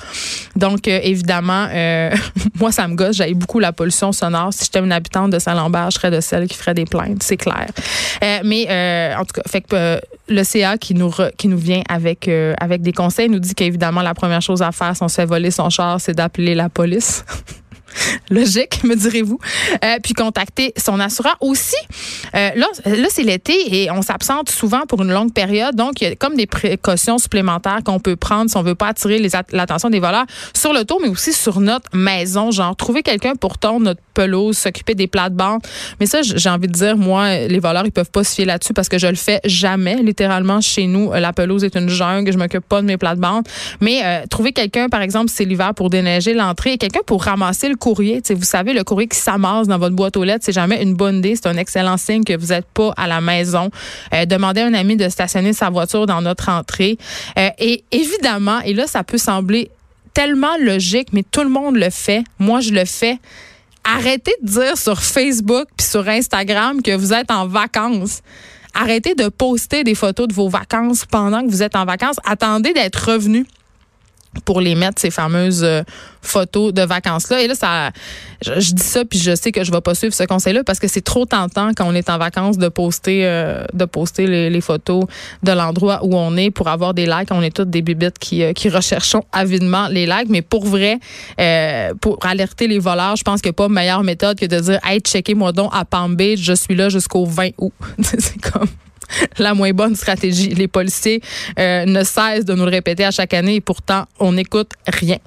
Donc, 0.57 0.89
euh, 0.89 1.01
évidemment, 1.03 1.67
euh, 1.73 2.11
moi, 2.61 2.73
ça 2.73 2.87
me 2.89 2.95
gosse. 2.95 3.17
J'avais 3.17 3.35
beaucoup 3.35 3.59
la 3.59 3.73
pollution 3.73 4.13
sonore. 4.13 4.53
Si 4.53 4.65
j'étais 4.65 4.81
une 4.81 4.93
habitante 4.93 5.31
de 5.31 5.39
Saint-Lambert, 5.39 5.91
je 5.91 5.99
serais 5.99 6.11
de 6.11 6.21
celle 6.21 6.49
qui 6.49 6.57
ferait 6.57 6.75
des 6.75 6.85
plaintes, 6.85 7.23
c'est 7.23 7.37
clair. 7.37 7.69
Mais 8.45 9.15
en 9.19 9.25
tout 9.25 9.33
cas, 9.35 9.43
fait 9.49 9.61
que 9.61 10.01
le 10.29 10.45
CA 10.45 10.79
qui 10.79 10.95
nous 10.95 11.13
qui 11.37 11.49
nous 11.49 11.59
vient 11.59 11.83
avec 11.89 12.29
avec 12.59 12.83
des 12.83 12.93
conseils 12.93 13.29
nous 13.29 13.39
dit 13.39 13.55
qu'évidemment 13.55 14.03
la 14.03 14.15
première 14.15 14.43
chose 14.43 14.63
à 14.63 14.73
faire 14.73 14.97
si 14.97 15.03
on 15.03 15.09
se 15.09 15.17
fait 15.17 15.27
voler 15.27 15.51
son 15.51 15.71
char, 15.71 16.01
c'est 16.01 16.15
d'appeler 16.15 16.55
la 16.55 16.69
police. 16.69 17.25
Logique, 18.31 18.85
me 18.85 18.95
direz-vous. 18.95 19.39
Euh, 19.85 19.97
puis 20.03 20.15
contacter 20.15 20.73
son 20.77 21.01
assureur 21.01 21.37
aussi. 21.41 21.77
Euh, 22.35 22.51
là, 22.55 22.67
c'est 23.09 23.23
l'été 23.23 23.83
et 23.83 23.91
on 23.91 24.03
s'absente 24.03 24.51
souvent 24.51 24.83
pour 24.89 25.03
une 25.03 25.13
longue 25.13 25.33
période. 25.33 25.75
Donc, 25.75 26.01
il 26.01 26.09
y 26.09 26.13
a 26.13 26.17
comme 26.17 26.35
des 26.35 26.47
précautions 26.47 27.19
supplémentaires 27.19 27.81
qu'on 27.85 28.01
peut 28.01 28.17
prendre 28.17 28.51
si 28.51 28.57
on 28.57 28.63
veut 28.63 28.75
pas 28.75 28.89
attirer 28.89 29.21
l'attention 29.53 29.91
des 29.91 30.01
voleurs 30.01 30.27
sur 30.55 30.73
le 30.73 30.85
tour, 30.85 30.99
mais 31.03 31.09
aussi 31.09 31.33
sur 31.33 31.61
notre 31.61 31.95
maison. 31.97 32.51
Genre, 32.51 32.75
trouver 32.77 33.03
quelqu'un 33.03 33.35
pour 33.35 33.59
tondre 33.59 33.81
notre 33.81 34.01
pelouse, 34.15 34.57
s'occuper 34.57 34.95
des 34.95 35.07
plates-bandes. 35.07 35.63
Mais 36.01 36.07
ça, 36.07 36.21
j'ai 36.23 36.49
envie 36.49 36.69
de 36.69 36.73
dire, 36.73 36.97
moi, 36.97 37.39
les 37.39 37.59
voleurs, 37.59 37.87
ils 37.87 37.93
peuvent 37.93 38.11
pas 38.11 38.25
se 38.25 38.35
fier 38.35 38.45
là-dessus 38.45 38.73
parce 38.73 38.89
que 38.89 38.99
je 38.99 39.07
le 39.07 39.15
fais 39.15 39.41
jamais. 39.45 39.97
Littéralement, 40.03 40.61
chez 40.61 40.87
nous, 40.87 41.13
la 41.13 41.33
pelouse 41.33 41.65
est 41.65 41.77
une 41.77 41.89
jungle. 41.89 42.33
Je 42.33 42.39
m'occupe 42.39 42.67
pas 42.67 42.81
de 42.81 42.87
mes 42.87 42.97
plates-bandes. 42.97 43.47
Mais 43.81 44.01
euh, 44.05 44.27
trouver 44.29 44.53
quelqu'un, 44.53 44.89
par 44.89 45.03
exemple, 45.03 45.31
c'est 45.31 45.45
l'hiver 45.45 45.75
pour 45.75 45.91
déneiger 45.91 46.35
l'entrée, 46.35 46.79
quelqu'un 46.79 47.01
pour 47.07 47.25
ramasser 47.25 47.69
le 47.69 47.77
courrier. 47.83 48.23
vous 48.31 48.45
savez, 48.45 48.73
le 48.75 48.85
courrier 48.85 49.09
qui 49.09 49.19
s'amasse 49.19 49.67
dans 49.67 49.77
votre 49.77 49.97
boîte 49.97 50.17
aux 50.17 50.23
lettres, 50.23 50.45
c'est 50.45 50.53
jamais 50.53 50.81
une 50.81 50.95
bonne 50.95 51.17
idée. 51.17 51.35
C'est 51.35 51.49
un 51.49 51.57
excellent 51.57 51.97
signe 51.97 52.23
que 52.23 52.37
vous 52.37 52.47
n'êtes 52.47 52.67
pas 52.67 52.93
à 52.97 53.09
la 53.09 53.21
maison. 53.21 53.71
Euh, 54.15 54.25
demandez 54.25 54.61
à 54.61 54.67
un 54.67 54.75
ami 54.75 54.95
de 54.97 55.09
stationner 55.09 55.53
sa 55.53 55.69
voiture 55.69 56.07
dans 56.07 56.23
notre 56.23 56.49
entrée. 56.49 56.97
Euh, 57.37 57.49
et 57.59 57.83
évidemment, 57.91 58.61
et 58.61 58.73
là, 58.73 58.87
ça 58.87 59.03
peut 59.03 59.19
sembler 59.19 59.69
tellement 60.15 60.57
logique, 60.61 61.09
mais 61.13 61.25
tout 61.29 61.43
le 61.43 61.49
monde 61.49 61.75
le 61.75 61.91
fait. 61.91 62.23
Moi, 62.39 62.61
je 62.61 62.71
le 62.71 62.85
fais. 62.85 63.19
Arrêtez 63.83 64.35
de 64.43 64.49
dire 64.49 64.79
sur 64.79 65.03
Facebook 65.03 65.67
puis 65.77 65.85
sur 65.85 66.09
Instagram 66.09 66.83
que 66.83 66.95
vous 66.95 67.13
êtes 67.13 67.33
en 67.33 67.49
vacances. 67.49 68.21
Arrêtez 68.75 69.17
de 69.17 69.29
poster 69.29 69.83
des 69.83 69.97
photos 69.97 70.29
de 70.29 70.35
vos 70.35 70.49
vacances 70.49 71.05
pendant 71.05 71.45
que 71.45 71.51
vous 71.51 71.65
êtes 71.65 71.75
en 71.75 71.85
vacances. 71.85 72.17
Attendez 72.25 72.73
d'être 72.75 73.11
revenu 73.11 73.45
pour 74.45 74.61
les 74.61 74.75
mettre 74.75 75.01
ces 75.01 75.11
fameuses 75.11 75.63
euh, 75.63 75.83
photos 76.23 76.73
de 76.73 76.83
vacances 76.83 77.29
là 77.31 77.43
et 77.43 77.49
là 77.49 77.55
ça 77.55 77.91
je, 78.45 78.73
dis 78.73 78.83
ça 78.83 79.05
puis 79.05 79.19
je 79.19 79.35
sais 79.35 79.53
que 79.53 79.63
je 79.65 79.71
vais 79.71 79.81
pas 79.81 79.95
suivre 79.95 80.15
ce 80.15 80.23
conseil 80.25 80.55
là 80.55 80.65
parce 80.65 80.79
que 80.79 80.89
c'est 80.89 81.03
trop 81.03 81.27
tentant 81.27 81.73
quand 81.77 81.85
on 81.87 81.95
est 81.95 82.09
en 82.09 82.17
vacances 82.17 82.59
de 82.59 82.69
poster 82.69 83.27
euh, 83.27 83.65
de 83.75 83.85
poster 83.85 84.27
les, 84.27 84.61
photos 84.61 85.05
de 85.43 85.53
l'endroit 85.53 86.01
où 86.05 86.17
on 86.17 86.37
est 86.37 86.53
pour 86.53 86.69
avoir 86.69 86.95
des 86.95 87.05
likes. 87.05 87.29
On 87.33 87.43
est 87.43 87.55
toutes 87.55 87.71
des 87.71 87.83
bibites 87.83 88.19
qui 88.19 88.45
euh, 88.45 88.53
qui 88.53 88.69
recherchons 88.69 89.25
avidement 89.33 89.89
les 89.89 90.07
likes. 90.07 90.29
Mais 90.29 90.43
pour 90.43 90.65
vrai 90.65 90.99
pour 92.01 92.19
alerter 92.25 92.69
les 92.69 92.79
voleurs 92.79 93.17
je 93.17 93.25
pense 93.25 93.43
qu'il 93.43 93.51
n'y 93.51 93.55
a 93.55 93.61
pas 93.65 93.69
meilleure 93.69 94.05
méthode 94.05 94.39
que 94.39 94.47
de 94.47 94.61
dire 94.61 94.79
hey 94.85 95.01
checkez 95.01 95.35
moi 95.35 95.53
donc 95.53 95.71
à 95.75 95.85
Palm 95.85 96.17
je 96.19 96.53
suis 96.53 96.75
là 96.75 96.89
jusqu'au 96.89 97.27
20 97.27 97.51
août. 97.59 97.73
C'est 98.03 98.41
comme 98.41 98.69
la 99.39 99.55
moins 99.55 99.73
bonne 99.73 99.97
stratégie. 99.97 100.51
Les 100.51 100.69
policiers 100.69 101.21
euh, 101.59 101.85
ne 101.85 102.03
cessent 102.05 102.45
de 102.45 102.55
nous 102.55 102.65
le 102.65 102.71
répéter 102.71 103.05
à 103.05 103.11
chaque 103.11 103.35
année 103.35 103.57
et 103.57 103.61
pourtant, 103.61 104.07
on 104.19 104.33
n'écoute 104.33 104.73
rien 104.87 105.19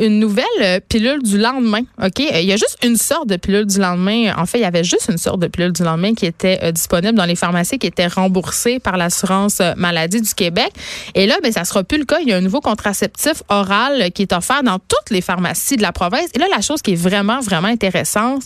une 0.00 0.20
nouvelle 0.20 0.44
euh, 0.60 0.80
pilule 0.88 1.22
du 1.22 1.38
lendemain. 1.38 1.80
OK? 2.02 2.20
Euh, 2.20 2.40
il 2.40 2.46
y 2.46 2.52
a 2.52 2.56
juste 2.56 2.78
une 2.84 2.96
sorte 2.96 3.28
de 3.28 3.36
pilule 3.36 3.66
du 3.66 3.78
lendemain. 3.78 4.32
En 4.36 4.46
fait, 4.46 4.58
il 4.58 4.62
y 4.62 4.64
avait 4.64 4.84
juste 4.84 5.08
une 5.10 5.18
sorte 5.18 5.40
de 5.40 5.48
pilule 5.48 5.72
du 5.72 5.82
lendemain 5.82 6.14
qui 6.14 6.26
était 6.26 6.58
euh, 6.62 6.72
disponible 6.72 7.14
dans 7.14 7.24
les 7.24 7.34
pharmacies, 7.34 7.78
qui 7.78 7.86
était 7.86 8.06
remboursée 8.06 8.78
par 8.78 8.96
l'assurance 8.96 9.60
maladie 9.76 10.20
du 10.20 10.34
Québec. 10.34 10.70
Et 11.14 11.26
là, 11.26 11.36
ben, 11.42 11.52
ça 11.52 11.64
sera 11.64 11.82
plus 11.82 11.98
le 11.98 12.04
cas. 12.04 12.18
Il 12.20 12.28
y 12.28 12.32
a 12.32 12.36
un 12.36 12.40
nouveau 12.40 12.60
contraceptif 12.60 13.42
oral 13.48 14.10
qui 14.12 14.22
est 14.22 14.32
offert 14.32 14.62
dans 14.62 14.78
toutes 14.78 15.10
les 15.10 15.20
pharmacies 15.20 15.76
de 15.76 15.82
la 15.82 15.92
province. 15.92 16.28
Et 16.34 16.38
là, 16.38 16.46
la 16.54 16.60
chose 16.60 16.82
qui 16.82 16.92
est 16.92 17.00
vraiment, 17.00 17.40
vraiment 17.40 17.68
intéressante, 17.68 18.44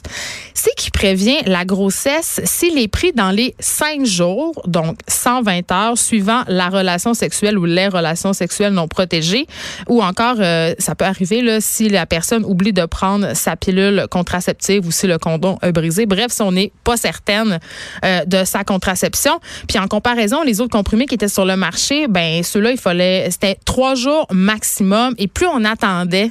c'est 0.55 0.75
qu'il 0.77 0.93
prévient 0.93 1.39
la 1.47 1.65
grossesse 1.65 2.41
s'il 2.45 2.79
est 2.79 2.89
pris 2.89 3.13
dans 3.13 3.31
les 3.31 3.55
cinq 3.59 4.05
jours, 4.07 4.63
donc 4.67 4.99
120 5.09 5.71
heures, 5.73 5.99
suivant 5.99 6.43
la 6.49 6.69
relation 6.69 7.15
sexuelle 7.15 7.59
ou 7.59 7.65
les 7.65 7.89
relations 7.89 8.33
sexuelles 8.33 8.73
non 8.73 8.89
protégées, 8.89 9.47
ou 9.89 10.03
encore, 10.03 10.37
ça 10.79 10.95
peut 10.95 11.05
arriver 11.05 11.42
si 11.61 11.89
la 11.89 12.07
personne 12.07 12.45
oublie 12.45 12.73
de 12.73 12.85
prendre 12.87 13.35
sa 13.35 13.57
pilule 13.57 14.07
contraceptive 14.11 14.87
ou 14.87 14.91
si 14.91 15.07
le 15.07 15.19
condom 15.19 15.59
a 15.63 15.73
brisé. 15.73 16.07
Bref, 16.07 16.33
si 16.33 16.43
on 16.43 16.53
n'est 16.53 16.73
pas 16.85 16.97
certaine 16.97 17.59
euh, 18.05 18.25
de 18.25 18.45
sa 18.45 18.65
contraception. 18.65 19.41
Puis 19.69 19.79
en 19.79 19.89
comparaison, 19.89 20.43
les 20.43 20.61
autres 20.61 20.73
comprimés 20.73 21.07
qui 21.07 21.15
étaient 21.15 21.29
sur 21.29 21.45
le 21.45 21.57
marché, 21.57 22.07
ben 22.09 22.43
ceux-là, 22.43 22.73
il 22.73 22.79
fallait, 22.79 23.31
c'était 23.31 23.59
trois 23.65 23.95
jours 23.95 24.27
maximum. 24.31 25.15
Et 25.19 25.29
plus 25.29 25.47
on 25.47 25.65
attendait, 25.65 26.31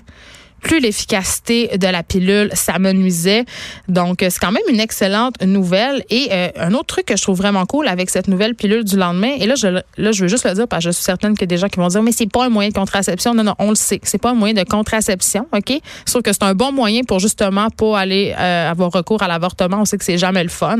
plus 0.61 0.79
l'efficacité 0.79 1.77
de 1.77 1.87
la 1.87 2.03
pilule 2.03 2.49
s'amenuisait. 2.53 3.45
Donc, 3.87 4.23
euh, 4.23 4.27
c'est 4.29 4.39
quand 4.39 4.51
même 4.51 4.63
une 4.69 4.79
excellente 4.79 5.41
nouvelle. 5.43 6.03
Et 6.09 6.29
euh, 6.31 6.49
un 6.55 6.73
autre 6.73 6.85
truc 6.85 7.05
que 7.05 7.17
je 7.17 7.21
trouve 7.21 7.37
vraiment 7.37 7.65
cool 7.65 7.87
avec 7.87 8.09
cette 8.09 8.27
nouvelle 8.27 8.55
pilule 8.55 8.83
du 8.83 8.95
lendemain, 8.95 9.31
et 9.39 9.47
là, 9.47 9.55
je, 9.55 9.67
là, 9.67 9.83
je 10.11 10.21
veux 10.21 10.27
juste 10.27 10.47
le 10.47 10.53
dire 10.53 10.67
parce 10.67 10.83
que 10.83 10.91
je 10.91 10.95
suis 10.95 11.03
certaine 11.03 11.37
que 11.37 11.45
des 11.45 11.57
gens 11.57 11.67
qui 11.67 11.79
vont 11.79 11.87
dire, 11.87 12.03
mais 12.03 12.11
c'est 12.11 12.31
pas 12.31 12.45
un 12.45 12.49
moyen 12.49 12.69
de 12.69 12.75
contraception. 12.75 13.33
Non, 13.33 13.43
non, 13.43 13.55
on 13.59 13.69
le 13.69 13.75
sait. 13.75 13.99
C'est 14.03 14.21
pas 14.21 14.31
un 14.31 14.35
moyen 14.35 14.53
de 14.53 14.63
contraception, 14.63 15.47
OK? 15.53 15.73
Sauf 16.05 16.21
que 16.21 16.31
c'est 16.31 16.43
un 16.43 16.53
bon 16.53 16.71
moyen 16.71 17.01
pour 17.03 17.19
justement 17.19 17.69
pas 17.69 17.99
aller 17.99 18.33
euh, 18.37 18.69
avoir 18.69 18.91
recours 18.91 19.23
à 19.23 19.27
l'avortement. 19.27 19.81
On 19.81 19.85
sait 19.85 19.97
que 19.97 20.05
c'est 20.05 20.17
jamais 20.17 20.43
le 20.43 20.49
fun. 20.49 20.77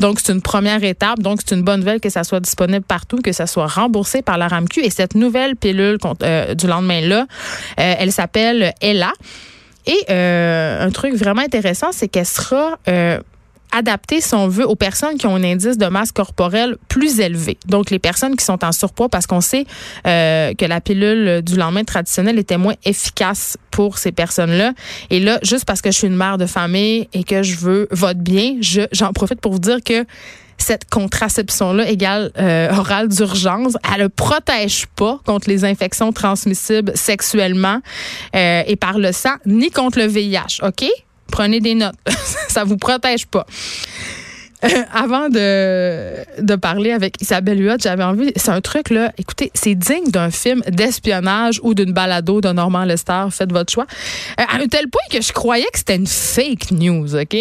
Donc, 0.00 0.18
c'est 0.20 0.32
une 0.32 0.42
première 0.42 0.82
étape. 0.82 1.20
Donc, 1.20 1.40
c'est 1.44 1.54
une 1.54 1.62
bonne 1.62 1.80
nouvelle 1.80 2.00
que 2.00 2.10
ça 2.10 2.24
soit 2.24 2.40
disponible 2.40 2.84
partout, 2.84 3.18
que 3.18 3.32
ça 3.32 3.46
soit 3.46 3.66
remboursé 3.66 4.22
par 4.22 4.38
la 4.38 4.48
RAMQ. 4.48 4.80
Et 4.84 4.90
cette 4.90 5.14
nouvelle 5.14 5.56
pilule 5.56 5.98
du 6.56 6.66
lendemain-là, 6.66 7.26
elle 7.76 8.12
s'appelle 8.12 8.74
Ella. 8.80 9.12
Et 9.86 10.04
euh, 10.10 10.86
un 10.86 10.90
truc 10.90 11.14
vraiment 11.14 11.42
intéressant, 11.42 11.88
c'est 11.92 12.08
qu'elle 12.08 12.26
sera 12.26 12.78
euh, 12.88 13.18
adaptée, 13.72 14.20
si 14.20 14.34
on 14.34 14.46
veut, 14.48 14.66
aux 14.66 14.74
personnes 14.74 15.16
qui 15.16 15.26
ont 15.26 15.36
un 15.36 15.44
indice 15.44 15.78
de 15.78 15.86
masse 15.86 16.12
corporelle 16.12 16.76
plus 16.88 17.20
élevé. 17.20 17.56
Donc, 17.66 17.90
les 17.90 17.98
personnes 17.98 18.36
qui 18.36 18.44
sont 18.44 18.62
en 18.64 18.72
surpoids, 18.72 19.08
parce 19.08 19.26
qu'on 19.26 19.40
sait 19.40 19.64
euh, 20.06 20.52
que 20.54 20.64
la 20.66 20.80
pilule 20.80 21.42
du 21.42 21.56
lendemain 21.56 21.84
traditionnel 21.84 22.38
était 22.38 22.58
moins 22.58 22.74
efficace 22.84 23.56
pour 23.70 23.98
ces 23.98 24.12
personnes-là. 24.12 24.74
Et 25.08 25.20
là, 25.20 25.38
juste 25.42 25.64
parce 25.64 25.80
que 25.80 25.90
je 25.90 25.96
suis 25.96 26.06
une 26.08 26.16
mère 26.16 26.36
de 26.36 26.46
famille 26.46 27.08
et 27.12 27.24
que 27.24 27.42
je 27.42 27.56
veux 27.56 27.88
votre 27.90 28.20
bien, 28.20 28.56
j'en 28.92 29.12
profite 29.12 29.40
pour 29.40 29.52
vous 29.52 29.58
dire 29.58 29.78
que 29.82 30.04
cette 30.62 30.88
contraception-là 30.88 31.88
égale 31.88 32.30
euh, 32.38 32.70
orale 32.70 33.08
d'urgence, 33.08 33.74
elle 33.94 34.02
ne 34.02 34.08
protège 34.08 34.86
pas 34.96 35.20
contre 35.24 35.48
les 35.48 35.64
infections 35.64 36.12
transmissibles 36.12 36.92
sexuellement 36.94 37.80
euh, 38.36 38.62
et 38.66 38.76
par 38.76 38.98
le 38.98 39.12
sang, 39.12 39.34
ni 39.46 39.70
contre 39.70 39.98
le 39.98 40.06
VIH. 40.06 40.62
OK? 40.62 40.84
Prenez 41.30 41.60
des 41.60 41.74
notes. 41.74 41.94
Ça 42.48 42.64
vous 42.64 42.76
protège 42.76 43.26
pas. 43.26 43.46
Euh, 44.62 44.68
avant 44.92 45.30
de, 45.30 46.42
de 46.42 46.54
parler 46.56 46.92
avec 46.92 47.22
Isabelle 47.22 47.64
Huot, 47.64 47.78
j'avais 47.78 48.04
envie. 48.04 48.30
C'est 48.36 48.50
un 48.50 48.60
truc, 48.60 48.90
là. 48.90 49.10
Écoutez, 49.16 49.50
c'est 49.54 49.74
digne 49.74 50.10
d'un 50.10 50.30
film 50.30 50.60
d'espionnage 50.68 51.60
ou 51.62 51.72
d'une 51.72 51.92
balado 51.92 52.42
de 52.42 52.50
Normand 52.52 52.84
Lester. 52.84 53.28
Faites 53.30 53.52
votre 53.52 53.72
choix. 53.72 53.86
à 54.36 54.56
un 54.56 54.66
tel 54.66 54.88
point 54.90 55.00
que 55.10 55.22
je 55.22 55.32
croyais 55.32 55.66
que 55.72 55.78
c'était 55.78 55.96
une 55.96 56.06
fake 56.06 56.72
news, 56.72 57.16
OK? 57.16 57.36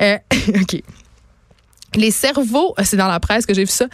OK 0.60 0.82
les 1.96 2.10
cerveaux, 2.10 2.74
c'est 2.82 2.96
dans 2.96 3.08
la 3.08 3.20
presse 3.20 3.46
que 3.46 3.54
j'ai 3.54 3.64
vu 3.64 3.70
ça. 3.70 3.86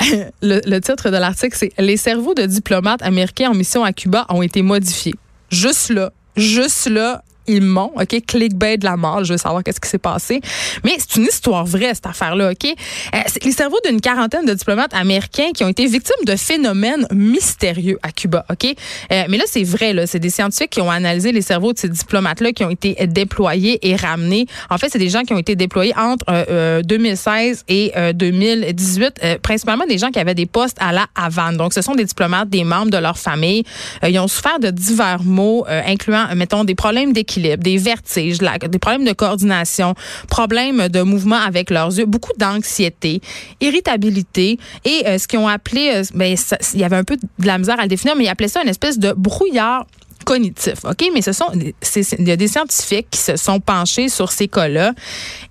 Le, 0.42 0.78
titre 0.80 1.10
de 1.10 1.16
l'article, 1.16 1.56
c'est 1.56 1.72
Les 1.78 1.96
cerveaux 1.96 2.34
de 2.34 2.46
diplomates 2.46 3.02
américains 3.02 3.50
en 3.50 3.54
mission 3.54 3.84
à 3.84 3.92
Cuba 3.92 4.26
ont 4.28 4.42
été 4.42 4.62
modifiés. 4.62 5.14
Juste 5.50 5.90
là, 5.90 6.12
juste 6.36 6.88
là, 6.88 7.22
ils 7.46 7.62
m'ont, 7.62 7.92
OK, 7.96 8.16
clickbait 8.26 8.78
de 8.78 8.84
la 8.84 8.96
mort, 8.96 9.24
je 9.24 9.32
veux 9.32 9.38
savoir 9.38 9.62
qu'est-ce 9.62 9.80
qui 9.80 9.88
s'est 9.88 9.98
passé. 9.98 10.40
Mais 10.84 10.92
c'est 10.98 11.16
une 11.16 11.26
histoire 11.26 11.64
vraie, 11.64 11.94
cette 11.94 12.06
affaire-là, 12.06 12.52
OK? 12.52 12.64
Euh, 12.64 13.18
les 13.44 13.52
cerveaux 13.52 13.78
d'une 13.84 14.00
quarantaine 14.00 14.44
de 14.44 14.54
diplomates 14.54 14.94
américains 14.94 15.50
qui 15.54 15.64
ont 15.64 15.68
été 15.68 15.86
victimes 15.86 16.24
de 16.26 16.36
phénomènes 16.36 17.06
mystérieux 17.12 17.98
à 18.02 18.12
Cuba, 18.12 18.44
OK? 18.50 18.64
Euh, 18.64 19.24
mais 19.28 19.36
là, 19.36 19.44
c'est 19.46 19.64
vrai, 19.64 19.92
là. 19.92 20.06
C'est 20.06 20.18
des 20.18 20.30
scientifiques 20.30 20.70
qui 20.70 20.80
ont 20.80 20.90
analysé 20.90 21.32
les 21.32 21.42
cerveaux 21.42 21.72
de 21.72 21.78
ces 21.78 21.88
diplomates-là 21.88 22.52
qui 22.52 22.64
ont 22.64 22.70
été 22.70 22.94
déployés 23.06 23.78
et 23.88 23.96
ramenés. 23.96 24.46
En 24.70 24.78
fait, 24.78 24.88
c'est 24.90 24.98
des 24.98 25.10
gens 25.10 25.22
qui 25.22 25.32
ont 25.32 25.38
été 25.38 25.56
déployés 25.56 25.94
entre 25.96 26.82
2016 26.82 27.64
euh, 27.68 28.10
et 28.10 28.12
2018, 28.14 29.38
principalement 29.42 29.86
des 29.86 29.98
gens 29.98 30.10
qui 30.10 30.18
avaient 30.18 30.34
des 30.34 30.46
postes 30.46 30.76
à 30.80 30.92
la 30.92 31.06
Havane. 31.14 31.56
Donc, 31.56 31.72
ce 31.72 31.82
sont 31.82 31.94
des 31.94 32.04
diplomates, 32.04 32.48
des 32.48 32.64
membres 32.64 32.90
de 32.90 32.98
leur 32.98 33.18
famille. 33.18 33.64
ils 34.06 34.18
ont 34.18 34.28
souffert 34.28 34.58
de 34.58 34.70
divers 34.70 35.22
maux, 35.22 35.64
incluant, 35.68 36.26
mettons, 36.34 36.64
des 36.64 36.74
problèmes 36.74 37.12
d'équilibre 37.12 37.31
des 37.40 37.76
vertiges, 37.76 38.38
des 38.38 38.78
problèmes 38.78 39.04
de 39.04 39.12
coordination, 39.12 39.94
problèmes 40.28 40.88
de 40.88 41.02
mouvement 41.02 41.36
avec 41.36 41.70
leurs 41.70 41.98
yeux, 41.98 42.06
beaucoup 42.06 42.32
d'anxiété, 42.38 43.20
irritabilité 43.60 44.58
et 44.84 45.06
euh, 45.06 45.18
ce 45.18 45.28
qu'ils 45.28 45.38
ont 45.38 45.48
appelé, 45.48 45.90
euh, 45.94 46.02
ben, 46.14 46.36
il 46.74 46.80
y 46.80 46.84
avait 46.84 46.96
un 46.96 47.04
peu 47.04 47.16
de 47.16 47.46
la 47.46 47.58
misère 47.58 47.78
à 47.78 47.82
le 47.82 47.88
définir, 47.88 48.16
mais 48.16 48.24
ils 48.24 48.28
appelaient 48.28 48.48
ça 48.48 48.62
une 48.62 48.68
espèce 48.68 48.98
de 48.98 49.12
brouillard 49.16 49.86
cognitif. 50.24 50.84
OK? 50.84 51.04
Mais 51.12 51.22
ce 51.22 51.32
sont, 51.32 51.46
il 51.54 52.28
y 52.28 52.30
a 52.30 52.36
des 52.36 52.48
scientifiques 52.48 53.08
qui 53.10 53.20
se 53.20 53.36
sont 53.36 53.60
penchés 53.60 54.08
sur 54.08 54.32
ces 54.32 54.48
cas-là. 54.48 54.92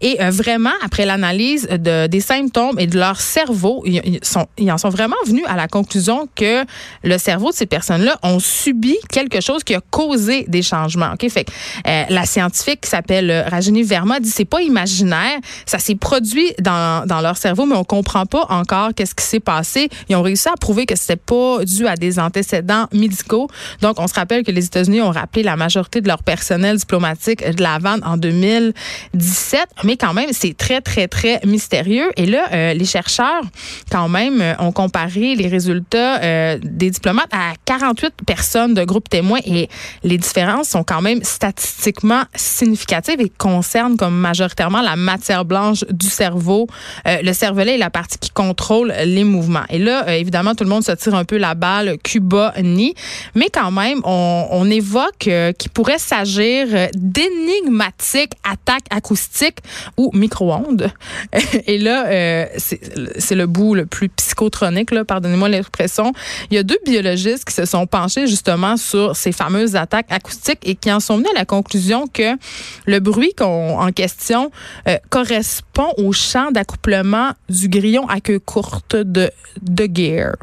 Et 0.01 0.17
vraiment, 0.29 0.71
après 0.83 1.05
l'analyse 1.05 1.67
de, 1.67 2.07
des 2.07 2.21
symptômes 2.21 2.79
et 2.79 2.87
de 2.87 2.97
leur 2.97 3.19
cerveau, 3.19 3.83
ils, 3.85 4.19
sont, 4.23 4.47
ils 4.57 4.71
en 4.71 4.77
sont 4.77 4.89
vraiment 4.89 5.15
venus 5.25 5.43
à 5.47 5.55
la 5.55 5.67
conclusion 5.67 6.27
que 6.35 6.63
le 7.03 7.17
cerveau 7.17 7.51
de 7.51 7.55
ces 7.55 7.65
personnes-là 7.65 8.17
ont 8.23 8.39
subi 8.39 8.97
quelque 9.09 9.41
chose 9.41 9.63
qui 9.63 9.75
a 9.75 9.81
causé 9.89 10.45
des 10.47 10.61
changements. 10.61 11.13
OK? 11.13 11.29
Fait 11.29 11.47
la 11.85 12.25
scientifique 12.25 12.81
qui 12.81 12.89
s'appelle 12.89 13.45
Rajini 13.49 13.83
Verma 13.83 14.19
dit 14.19 14.29
c'est 14.29 14.45
pas 14.45 14.61
imaginaire, 14.61 15.39
ça 15.65 15.79
s'est 15.79 15.95
produit 15.95 16.53
dans, 16.59 17.05
dans 17.07 17.21
leur 17.21 17.37
cerveau, 17.37 17.65
mais 17.65 17.75
on 17.75 17.83
comprend 17.83 18.25
pas 18.25 18.45
encore 18.49 18.91
qu'est-ce 18.95 19.15
qui 19.15 19.23
s'est 19.23 19.39
passé. 19.39 19.89
Ils 20.09 20.15
ont 20.15 20.21
réussi 20.21 20.49
à 20.49 20.55
prouver 20.59 20.85
que 20.85 20.95
c'était 20.95 21.15
pas 21.15 21.63
dû 21.65 21.87
à 21.87 21.95
des 21.95 22.19
antécédents 22.19 22.87
médicaux. 22.93 23.47
Donc, 23.81 23.99
on 23.99 24.07
se 24.07 24.13
rappelle 24.13 24.43
que 24.43 24.51
les 24.51 24.60
États-Unis 24.61 25.01
ont 25.01 25.11
rappelé 25.11 25.43
la 25.43 25.55
majorité 25.55 26.01
de 26.01 26.07
leur 26.07 26.23
personnel 26.23 26.77
diplomatique 26.77 27.43
de 27.47 27.61
la 27.61 27.77
vente 27.79 28.01
en 28.03 28.17
2017, 28.17 29.65
mais 29.83 29.97
quand 29.97 30.13
même, 30.13 30.29
c'est 30.31 30.55
très, 30.55 30.81
très, 30.81 31.07
très 31.07 31.39
mystérieux. 31.45 32.11
Et 32.17 32.25
là, 32.25 32.47
euh, 32.51 32.73
les 32.73 32.85
chercheurs, 32.85 33.43
quand 33.89 34.09
même, 34.09 34.41
euh, 34.41 34.53
ont 34.59 34.71
comparé 34.71 35.35
les 35.35 35.47
résultats 35.47 36.21
euh, 36.21 36.57
des 36.61 36.89
diplomates 36.89 37.29
à 37.31 37.53
48 37.65 38.13
personnes 38.25 38.73
de 38.73 38.83
groupe 38.83 39.09
témoins 39.09 39.39
et 39.45 39.69
les 40.03 40.17
différences 40.17 40.69
sont 40.69 40.83
quand 40.83 41.01
même 41.01 41.23
statistiquement 41.23 42.23
significatives 42.35 43.19
et 43.19 43.29
concernent 43.29 43.97
comme 43.97 44.15
majoritairement 44.15 44.81
la 44.81 44.95
matière 44.95 45.45
blanche 45.45 45.83
du 45.89 46.07
cerveau. 46.07 46.67
le 47.05 47.33
cervelet 47.33 47.75
est 47.75 47.77
la 47.77 47.89
partie 47.89 48.17
qui 48.17 48.29
contrôle 48.29 48.93
les 49.05 49.23
mouvements. 49.23 49.63
Et 49.69 49.79
là, 49.79 50.17
évidemment, 50.17 50.55
tout 50.55 50.63
le 50.63 50.69
monde 50.69 50.83
se 50.83 50.91
tire 50.91 51.15
un 51.15 51.25
peu 51.25 51.37
la 51.37 51.55
balle 51.55 51.97
Cuba-ni, 52.03 52.93
mais 53.35 53.49
quand 53.51 53.71
même, 53.71 54.01
on, 54.03 54.47
on 54.51 54.69
évoque 54.69 55.29
qu'il 55.57 55.71
pourrait 55.73 55.97
s'agir 55.97 56.67
d'énigmatiques 56.93 58.33
attaques 58.43 58.85
acoustiques 58.89 59.59
ou 59.97 60.11
micro-ondes. 60.13 60.91
Et 61.67 61.77
là, 61.77 62.05
euh, 62.07 62.45
c'est 62.57 63.35
le 63.35 63.45
bout 63.47 63.75
le 63.75 63.85
plus 63.85 64.09
psychotronique, 64.09 64.91
pardonnez-moi 65.03 65.49
l'expression. 65.49 66.13
Il 66.49 66.55
y 66.55 66.57
a 66.57 66.63
deux 66.63 66.79
biologistes 66.85 67.45
qui 67.45 67.53
se 67.53 67.65
sont 67.65 67.87
penchés 67.87 68.27
justement 68.27 68.77
sur 68.77 69.15
ces 69.15 69.31
fameuses 69.31 69.75
attaques 69.75 70.11
acoustiques 70.11 70.59
et 70.63 70.75
qui 70.75 70.91
en 70.91 70.99
sont 70.99 71.17
venus 71.17 71.31
à 71.35 71.39
la 71.39 71.45
conclusion 71.45 72.07
que 72.07 72.37
le 72.85 72.99
bruit 72.99 73.33
en 73.39 73.91
question 73.91 74.51
euh, 74.87 74.97
correspond 75.09 75.87
au 75.97 76.11
champ 76.11 76.51
d'accouplement 76.51 77.31
du 77.49 77.69
grillon 77.69 78.07
à 78.07 78.19
queue 78.19 78.39
courte 78.39 78.95
de, 78.95 79.31
de 79.61 79.87
Gear 79.91 80.35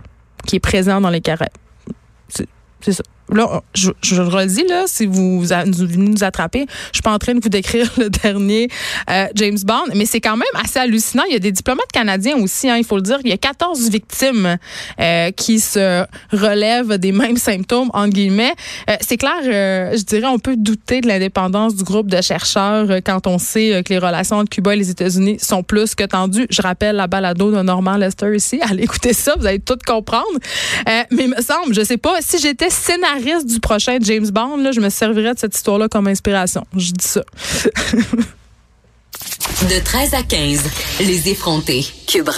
qui 0.47 0.57
est 0.57 0.61
présent 0.61 1.01
dans 1.01 1.11
les 1.11 1.21
carrés. 1.21 1.51
C'est 2.81 2.93
ça 2.93 3.03
là, 3.33 3.63
je, 3.75 3.91
je 4.03 4.17
le 4.17 4.29
redis, 4.29 4.65
là, 4.69 4.85
si 4.87 5.07
vous, 5.07 5.41
venez 5.41 6.11
nous 6.11 6.25
attraper, 6.25 6.67
je 6.93 6.97
suis 6.97 7.03
pas 7.03 7.13
en 7.13 7.19
train 7.19 7.35
de 7.35 7.41
vous 7.43 7.49
décrire 7.49 7.91
le 7.99 8.11
dernier 8.11 8.69
euh, 9.11 9.27
James 9.35 9.59
Bond, 9.65 9.93
mais 9.95 10.07
c'est 10.07 10.21
quand 10.21 10.37
même 10.37 10.49
assez 10.55 10.79
hallucinant. 10.79 11.25
Il 11.29 11.33
y 11.33 11.37
a 11.37 11.41
des 11.41 11.53
diplomates 11.53 11.93
canadiens 11.93 12.37
aussi, 12.37 12.69
hein, 12.69 12.77
il 12.77 12.85
faut 12.85 12.97
le 12.97 13.03
dire. 13.03 13.19
Il 13.25 13.31
y 13.31 13.33
a 13.33 13.37
14 13.37 13.91
victimes 13.91 14.57
euh, 15.01 15.31
qui 15.33 15.61
se 15.61 16.05
relèvent 16.33 16.99
des 16.99 17.13
mêmes 17.13 17.37
symptômes, 17.37 17.91
entre 17.93 18.15
guillemets. 18.15 18.55
Euh, 18.89 18.97
c'est 19.01 19.17
clair, 19.17 19.37
je 19.43 20.03
dirais, 20.05 20.27
on 20.27 20.39
peut 20.39 20.57
douter 20.57 21.01
de 21.01 21.09
l'indépendance 21.09 21.75
du 21.75 21.85
groupe 21.85 22.09
de 22.09 22.21
chercheurs 22.21 22.89
quand 23.05 23.27
on 23.27 23.39
sait 23.39 23.83
que 23.85 23.93
les 23.93 23.99
relations 23.99 24.37
entre 24.37 24.51
Cuba 24.51 24.75
et 24.75 24.79
les 24.79 24.91
États-Unis 24.91 25.39
sont 25.41 25.63
plus 25.63 25.95
que 25.95 26.05
tendues. 26.05 26.47
Je 26.51 26.63
rappelle 26.63 26.97
la 26.97 27.07
balado 27.07 27.51
de 27.53 27.63
Norman 27.63 27.97
Lester 27.97 28.35
ici. 28.35 28.61
Allez 28.69 28.85
écouter 28.85 29.13
ça, 29.13 29.35
vous 29.39 29.47
allez 29.47 29.61
tout 29.61 29.79
comprendre. 29.87 30.27
mais 30.87 31.25
il 31.25 31.29
me 31.29 31.43
semble, 31.43 31.75
je 31.75 31.83
sais 31.83 31.97
pas, 31.97 32.17
si 32.21 32.39
j'étais 32.39 32.71
scénariste 32.71 33.18
du 33.45 33.61
prochain 33.61 33.99
James 34.01 34.29
Bond, 34.31 34.57
là, 34.59 34.73
je 34.73 34.81
me 34.81 34.89
servirais 34.89 35.35
de 35.35 35.39
cette 35.39 35.57
histoire-là 35.57 35.89
comme 35.89 36.07
inspiration. 36.09 36.65
Je 36.77 36.93
dis 36.93 37.07
ça. 37.07 37.23
de 39.63 39.85
13 39.85 40.15
à 40.15 40.23
15, 40.23 40.61
les 41.01 41.29
effrontés. 41.29 41.85
Cube 42.07 42.29